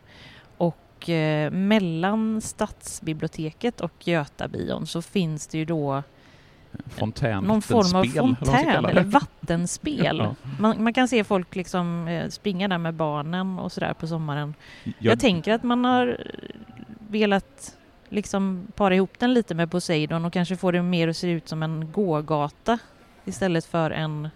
och 0.56 1.08
eh, 1.08 1.50
mellan 1.50 2.40
Stadsbiblioteket 2.40 3.80
och 3.80 4.08
Götabion 4.08 4.86
så 4.86 5.02
finns 5.02 5.46
det 5.46 5.58
ju 5.58 5.64
då 5.64 6.02
Fontän, 6.86 7.44
någon 7.44 7.62
form 7.62 7.96
av 7.96 8.04
fontän 8.04 8.84
eller 8.84 9.04
vattenspel. 9.04 10.18
ja. 10.18 10.34
man, 10.58 10.82
man, 10.82 10.92
kan 10.92 11.08
se 11.08 11.24
folk 11.24 11.56
liksom 11.56 12.08
eh, 12.08 12.28
springa 12.28 12.68
där 12.68 12.78
med 12.78 12.94
barnen 12.94 13.58
och 13.58 13.72
sådär 13.72 13.94
på 13.94 14.06
sommaren. 14.06 14.54
Jag, 14.84 14.94
Jag 14.98 15.20
tänker 15.20 15.52
att 15.52 15.62
man 15.62 15.84
har 15.84 16.20
velat 16.98 17.77
liksom 18.08 18.66
para 18.74 18.94
ihop 18.94 19.18
den 19.18 19.34
lite 19.34 19.54
med 19.54 19.70
Poseidon 19.70 20.24
och 20.24 20.32
kanske 20.32 20.56
få 20.56 20.70
det 20.70 20.82
mer 20.82 21.08
att 21.08 21.16
se 21.16 21.30
ut 21.30 21.48
som 21.48 21.62
en 21.62 21.92
gågata 21.92 22.78
istället 23.24 23.64
för 23.64 23.90
en 23.90 24.28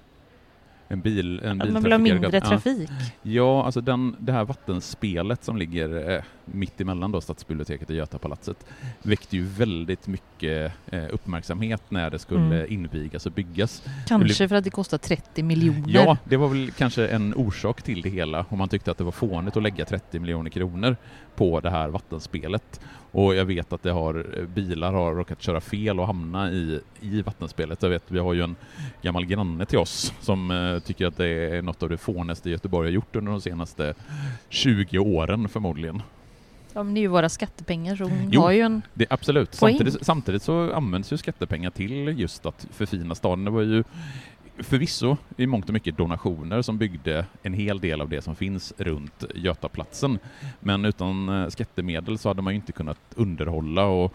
en 0.89 1.01
bil, 1.01 1.41
en 1.45 1.59
Man 1.73 1.83
vill 1.83 1.93
ha 1.93 1.99
mindre. 1.99 2.31
Ja. 2.33 2.41
trafik. 2.41 2.91
Ja, 3.23 3.65
alltså 3.65 3.81
den, 3.81 4.17
det 4.19 4.33
här 4.33 4.45
vattenspelet 4.45 5.45
som 5.45 5.57
ligger 5.57 6.11
eh, 6.17 6.23
mitt 6.45 6.81
emellan 6.81 7.13
då 7.13 7.21
Stadsbiblioteket 7.21 7.91
och 7.91 7.97
Götapalatset 7.97 8.67
väckte 9.03 9.37
ju 9.37 9.43
väldigt 9.45 10.07
mycket 10.07 10.73
eh, 10.87 11.05
uppmärksamhet 11.11 11.83
när 11.89 12.11
det 12.11 12.19
skulle 12.19 12.41
Mm. 12.43 12.73
invigas 12.73 13.27
och 13.27 13.33
byggas. 13.33 13.83
Kanske 14.09 14.49
för 14.49 14.57
att 14.57 14.65
det 14.65 14.71
kostar 14.71 14.99
30 14.99 15.43
miljoner. 15.43 15.85
Ja, 15.95 16.17
det 16.25 16.37
var 16.37 16.49
väl 16.49 16.71
kanske 16.71 17.09
en 17.09 17.35
orsak 17.35 17.83
till 17.83 18.03
det 18.03 18.09
hela 18.11 18.45
och 18.49 18.59
man 18.59 18.69
tyckte 18.69 18.91
att 18.91 18.99
det 18.99 19.05
var 19.05 19.13
fånigt 19.13 19.57
att 19.57 19.63
lägga 19.63 19.85
30 19.85 20.19
miljoner 20.21 20.51
kronor 20.51 20.97
på 21.37 21.61
det 21.61 21.71
här 21.71 21.89
vattenspelet. 21.89 22.81
Och 23.11 23.35
jag 23.35 23.45
vet 23.45 23.73
att 23.73 23.83
det 23.83 23.91
har, 23.91 24.27
eh, 24.39 24.45
bilar 24.47 24.93
har 24.93 25.15
råkat 25.15 25.43
köra 25.43 25.61
fel 25.61 26.01
och 26.01 26.07
hamna 26.07 26.51
i, 26.53 26.81
i 27.01 27.23
vattenspelet. 27.23 27.83
Jag 27.83 27.91
vet, 27.91 28.03
vi 28.11 28.19
har 28.19 28.35
ju 28.35 28.43
en 28.43 28.57
gammal 29.03 29.25
granne 29.27 29.65
till 29.67 29.79
oss 29.79 30.13
som 30.21 30.51
eh, 30.51 30.79
tycker 30.79 31.07
att 31.07 31.17
det 31.17 31.27
är 31.29 31.63
något 31.63 31.83
av 31.83 31.89
det 31.89 31.97
fånigaste 31.99 32.51
Göteborg 32.51 32.89
har 32.89 32.93
gjort 32.93 33.17
under 33.17 33.33
de 33.33 33.41
senaste 33.41 33.95
20 34.49 34.99
åren 34.99 35.49
förmodligen. 35.49 36.03
Ja, 36.75 36.83
men 36.83 36.95
det 36.95 37.01
är 37.01 37.03
ju 37.03 37.09
våra 37.09 37.29
skattepengar 37.29 37.97
så 37.97 38.05
hon 38.05 38.29
Jo. 38.33 38.41
har 38.41 38.51
ju 38.51 38.61
en... 38.61 38.83
Det, 38.95 39.07
absolut. 39.11 39.55
Samtidigt, 39.55 40.07
samtidigt 40.07 40.43
så 40.43 40.73
används 40.73 41.13
ju 41.13 41.17
skattepengar 41.17 41.71
till 41.71 42.21
just 42.21 42.47
att 42.47 42.67
förfina 42.73 43.15
staden. 43.15 43.45
Det 43.45 43.51
var 43.51 43.63
ju 43.63 43.85
förvisso 44.63 45.17
i 45.37 45.47
mångt 45.47 45.69
och 45.69 45.73
mycket 45.73 45.97
donationer 45.97 46.63
som 46.63 46.79
byggde 46.79 47.27
en 47.43 47.55
hel 47.55 47.81
del 47.81 48.01
av 48.01 48.09
det 48.09 48.23
som 48.23 48.37
finns 48.37 48.73
runt 48.79 49.25
Götaplatsen. 49.35 50.19
Men 50.61 50.85
utan 50.85 51.29
eh, 51.29 51.49
skattemedel 51.49 52.19
så 52.19 52.29
hade 52.29 52.43
man 52.43 52.53
ju 52.53 52.57
inte 52.57 52.73
kunnat 52.73 52.99
underhålla 53.15 53.87
och 53.87 54.15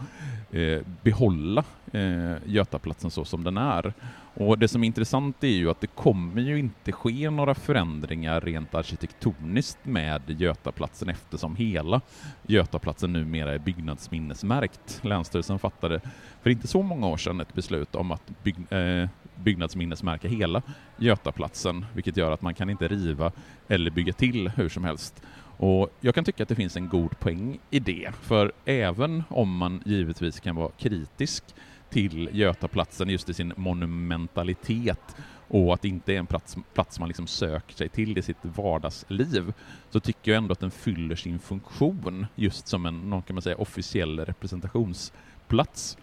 eh, 0.54 0.82
behålla 1.02 1.64
eh, 1.92 2.36
Götaplatsen 2.46 3.10
så 3.10 3.24
som 3.24 3.44
den 3.44 3.56
är. 3.56 3.92
Och 4.34 4.58
det 4.58 4.68
som 4.68 4.82
är 4.82 4.86
intressant 4.86 5.44
är 5.44 5.48
ju 5.48 5.70
att 5.70 5.80
det 5.80 5.86
kommer 5.86 6.42
ju 6.42 6.58
inte 6.58 6.92
ske 6.92 7.30
några 7.30 7.54
förändringar 7.54 8.40
rent 8.40 8.74
arkitektoniskt 8.74 9.78
med 9.82 10.22
Götaplatsen 10.26 11.08
eftersom 11.08 11.56
hela 11.56 12.00
Götaplatsen 12.46 13.12
numera 13.12 13.54
är 13.54 13.58
byggnadsminnesmärkt. 13.58 15.00
Länsstyrelsen 15.02 15.58
fattade 15.58 16.00
för 16.42 16.50
inte 16.50 16.66
så 16.66 16.82
många 16.82 17.06
år 17.06 17.16
sedan 17.16 17.40
ett 17.40 17.54
beslut 17.54 17.94
om 17.94 18.10
att 18.10 18.22
bygg, 18.42 18.56
eh, 18.72 19.08
byggnadsminnesmärka 19.44 20.28
hela 20.28 20.62
Götaplatsen, 20.96 21.86
vilket 21.94 22.16
gör 22.16 22.32
att 22.32 22.42
man 22.42 22.54
kan 22.54 22.70
inte 22.70 22.88
riva 22.88 23.32
eller 23.68 23.90
bygga 23.90 24.12
till 24.12 24.48
hur 24.48 24.68
som 24.68 24.84
helst. 24.84 25.22
Och 25.56 25.96
jag 26.00 26.14
kan 26.14 26.24
tycka 26.24 26.42
att 26.42 26.48
det 26.48 26.54
finns 26.54 26.76
en 26.76 26.88
god 26.88 27.20
poäng 27.20 27.58
i 27.70 27.78
det, 27.78 28.10
för 28.22 28.52
även 28.64 29.22
om 29.28 29.56
man 29.56 29.82
givetvis 29.84 30.40
kan 30.40 30.56
vara 30.56 30.70
kritisk 30.78 31.44
till 31.90 32.30
Götaplatsen 32.32 33.08
just 33.08 33.28
i 33.28 33.34
sin 33.34 33.52
monumentalitet 33.56 35.16
och 35.48 35.74
att 35.74 35.82
det 35.82 35.88
inte 35.88 36.14
är 36.14 36.18
en 36.18 36.26
plats, 36.26 36.56
plats 36.74 37.00
man 37.00 37.08
liksom 37.08 37.26
söker 37.26 37.74
sig 37.74 37.88
till 37.88 38.18
i 38.18 38.22
sitt 38.22 38.36
vardagsliv, 38.42 39.52
så 39.90 40.00
tycker 40.00 40.30
jag 40.30 40.38
ändå 40.38 40.52
att 40.52 40.60
den 40.60 40.70
fyller 40.70 41.16
sin 41.16 41.38
funktion 41.38 42.26
just 42.34 42.68
som 42.68 42.86
en, 42.86 43.10
någon 43.10 43.22
kan 43.22 43.34
man 43.34 43.42
säga, 43.42 43.56
officiell 43.56 44.20
representationsplats. 44.20 45.98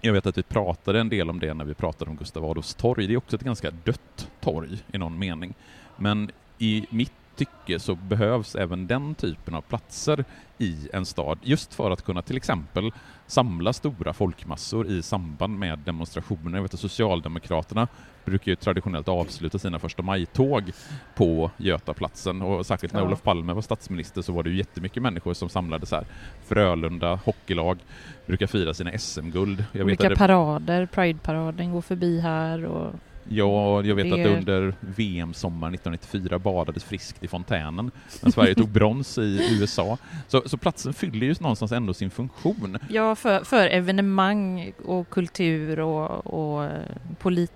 Jag 0.00 0.12
vet 0.12 0.26
att 0.26 0.38
vi 0.38 0.42
pratade 0.42 1.00
en 1.00 1.08
del 1.08 1.30
om 1.30 1.40
det 1.40 1.54
när 1.54 1.64
vi 1.64 1.74
pratade 1.74 2.10
om 2.10 2.16
Gustav 2.16 2.44
Adolfs 2.44 2.74
torg. 2.74 3.06
Det 3.06 3.12
är 3.12 3.16
också 3.16 3.36
ett 3.36 3.42
ganska 3.42 3.70
dött 3.70 4.30
torg 4.40 4.78
i 4.92 4.98
någon 4.98 5.18
mening. 5.18 5.54
Men 5.96 6.30
i 6.58 6.86
mitt 6.90 7.12
tycke 7.40 7.78
så 7.78 7.94
behövs 7.94 8.54
även 8.54 8.86
den 8.86 9.14
typen 9.14 9.54
av 9.54 9.60
platser 9.60 10.24
i 10.58 10.88
en 10.92 11.06
stad 11.06 11.38
just 11.42 11.74
för 11.74 11.90
att 11.90 12.04
kunna 12.04 12.22
till 12.22 12.36
exempel 12.36 12.92
samla 13.26 13.72
stora 13.72 14.12
folkmassor 14.12 14.86
i 14.86 15.02
samband 15.02 15.58
med 15.58 15.78
demonstrationer. 15.78 16.58
Jag 16.58 16.62
vet 16.62 16.74
att 16.74 16.80
Socialdemokraterna 16.80 17.88
brukar 18.24 18.52
ju 18.52 18.56
traditionellt 18.56 19.08
avsluta 19.08 19.58
sina 19.58 19.78
första 19.78 20.02
majtåg 20.02 20.72
på 21.14 21.50
Götaplatsen 21.56 22.42
och 22.42 22.66
särskilt 22.66 22.92
när 22.92 23.00
Ja. 23.00 23.06
Olof 23.06 23.22
Palme 23.22 23.52
var 23.52 23.62
statsminister 23.62 24.22
så 24.22 24.32
var 24.32 24.42
det 24.42 24.50
ju 24.50 24.56
jättemycket 24.56 25.02
människor 25.02 25.34
som 25.34 25.48
samlades 25.48 25.90
här. 25.90 26.04
Frölunda 26.48 27.20
hockeylag 27.24 27.78
brukar 28.26 28.46
fira 28.46 28.74
sina 28.74 28.98
SM-guld. 28.98 29.64
Olika 29.74 30.08
det, 30.08 30.16
parader, 30.16 30.86
Pride-paraden 30.86 31.72
går 31.72 31.80
förbi 31.80 32.20
här 32.20 32.64
och... 32.64 32.94
ja, 33.28 33.82
jag 33.84 33.94
vet 33.94 34.10
det 34.10 34.22
att 34.22 34.38
under 34.38 34.74
VM 34.80 35.34
sommaren 35.34 35.74
1994 35.74 36.38
badades 36.38 36.84
friskt 36.84 37.24
i 37.24 37.28
fontänen 37.28 37.90
när 38.22 38.30
Sverige 38.30 38.54
tog 38.54 38.68
brons 38.68 39.18
i 39.18 39.58
USA. 39.60 39.98
Så, 40.28 40.42
så 40.46 40.56
platsen 40.56 40.92
fyller 40.92 41.26
ju 41.26 41.34
någonstans 41.40 41.72
ändå 41.72 41.94
sin 41.94 42.10
funktion. 42.10 42.78
Ja, 42.88 43.14
för, 43.14 43.44
för 43.44 43.66
evenemang 43.66 44.72
och 44.84 45.10
kultur 45.10 45.80
och, 45.80 46.26
och 46.26 46.64
eh, 46.64 46.70
polit, 47.18 47.52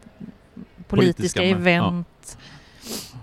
politiska, 0.88 1.40
Politiska, 1.40 1.42
event. 1.42 2.38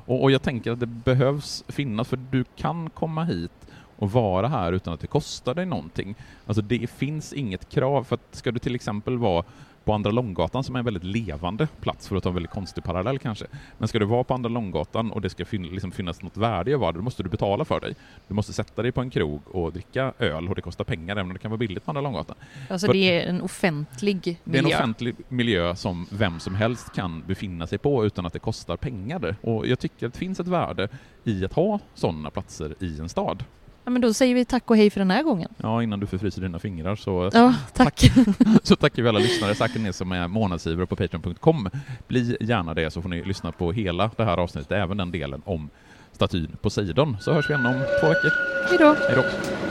Och, 0.05 0.23
och 0.23 0.31
jag 0.31 0.41
tänker 0.41 0.71
att 0.71 0.79
det 0.79 0.85
behövs 0.85 1.63
finnas, 1.67 2.07
för 2.07 2.19
du 2.31 2.43
kan 2.55 2.89
komma 2.89 3.23
hit 3.23 3.51
och 3.97 4.11
vara 4.11 4.47
här 4.47 4.73
utan 4.73 4.93
att 4.93 4.99
det 4.99 5.07
kostar 5.07 5.53
dig 5.53 5.65
någonting. 5.65 6.15
Alltså 6.45 6.61
det 6.61 6.89
finns 6.89 7.33
inget 7.33 7.69
krav, 7.69 8.03
för 8.03 8.15
att 8.15 8.35
ska 8.35 8.51
du 8.51 8.59
till 8.59 8.75
exempel 8.75 9.17
vara 9.17 9.43
på 9.85 9.93
Andra 9.93 10.11
Långgatan 10.11 10.63
som 10.63 10.75
är 10.75 10.79
en 10.79 10.85
väldigt 10.85 11.03
levande 11.03 11.67
plats, 11.81 12.07
för 12.07 12.15
att 12.15 12.23
ta 12.23 12.29
en 12.29 12.35
väldigt 12.35 12.51
konstig 12.51 12.83
parallell 12.83 13.19
kanske. 13.19 13.45
Men 13.77 13.87
ska 13.87 13.99
du 13.99 14.05
vara 14.05 14.23
på 14.23 14.33
Andra 14.33 14.49
Långgatan 14.49 15.11
och 15.11 15.21
det 15.21 15.29
ska 15.29 15.45
fin- 15.45 15.63
liksom 15.67 15.91
finnas 15.91 16.21
något 16.21 16.37
värde 16.37 16.71
i 16.71 16.73
att 16.73 16.79
vara 16.79 16.91
där, 16.91 16.99
då 16.99 17.03
måste 17.03 17.23
du 17.23 17.29
betala 17.29 17.65
för 17.65 17.79
dig. 17.79 17.95
Du 18.27 18.33
måste 18.33 18.53
sätta 18.53 18.81
dig 18.81 18.91
på 18.91 19.01
en 19.01 19.09
krog 19.09 19.41
och 19.55 19.73
dricka 19.73 20.13
öl 20.19 20.47
och 20.49 20.55
det 20.55 20.61
kostar 20.61 20.83
pengar, 20.83 21.15
även 21.15 21.25
om 21.27 21.33
det 21.33 21.39
kan 21.39 21.51
vara 21.51 21.57
billigt 21.57 21.85
på 21.85 21.91
Andra 21.91 22.01
Långgatan. 22.01 22.35
Alltså 22.69 22.87
För- 22.87 22.93
det 22.93 23.21
är 23.21 23.29
en 23.29 23.41
offentlig 23.41 24.39
Det 24.43 24.57
är 24.57 24.59
en 24.59 24.63
miljö. 24.65 24.77
offentlig 24.77 25.15
miljö 25.29 25.75
som 25.75 26.07
vem 26.11 26.39
som 26.39 26.55
helst 26.55 26.93
kan 26.95 27.23
befinna 27.27 27.67
sig 27.67 27.77
på 27.77 28.05
utan 28.05 28.25
att 28.25 28.33
det 28.33 28.39
kostar 28.39 28.77
pengar. 28.77 29.35
Och 29.41 29.67
jag 29.67 29.79
tycker 29.79 30.07
att 30.07 30.13
det 30.13 30.19
finns 30.19 30.39
ett 30.39 30.47
värde 30.47 30.87
i 31.23 31.45
att 31.45 31.53
ha 31.53 31.79
sådana 31.93 32.29
platser 32.29 32.75
i 32.79 32.99
en 32.99 33.09
stad. 33.09 33.43
Ja, 33.83 33.91
men 33.91 34.01
då 34.01 34.13
säger 34.13 34.35
vi 34.35 34.45
tack 34.45 34.69
och 34.69 34.77
hej 34.77 34.89
för 34.89 34.99
den 34.99 35.11
här 35.11 35.23
gången. 35.23 35.53
Ja, 35.57 35.83
innan 35.83 35.99
du 35.99 36.07
förfryser 36.07 36.41
dina 36.41 36.59
fingrar 36.59 36.95
så, 36.95 37.29
Ja, 37.33 37.55
tack. 37.73 38.11
så 38.63 38.75
tackar 38.75 39.03
vi 39.03 39.09
alla 39.09 39.19
lyssnare, 39.19 39.55
särskilt 39.55 39.85
ni 39.85 39.93
som 39.93 40.11
är 40.11 40.27
månadsgivare 40.27 40.85
på 40.85 40.95
Patreon.com. 40.95 41.69
Bli 42.07 42.37
gärna 42.39 42.73
det 42.73 42.91
så 42.91 43.01
får 43.01 43.09
ni 43.09 43.23
lyssna 43.23 43.51
på 43.51 43.71
hela 43.71 44.11
det 44.17 44.23
här 44.23 44.37
avsnittet, 44.37 44.71
även 44.71 44.97
den 44.97 45.11
delen 45.11 45.41
om 45.45 45.69
statyn 46.11 46.57
Poseidon. 46.61 47.17
Så 47.21 47.33
hörs 47.33 47.49
vi 47.49 47.53
igen 47.53 47.65
om 47.65 47.73
två 48.01 48.07
veckor. 48.07 48.31
Hej 48.69 48.77
då. 48.77 48.95
Hej 49.07 49.15
då! 49.15 49.70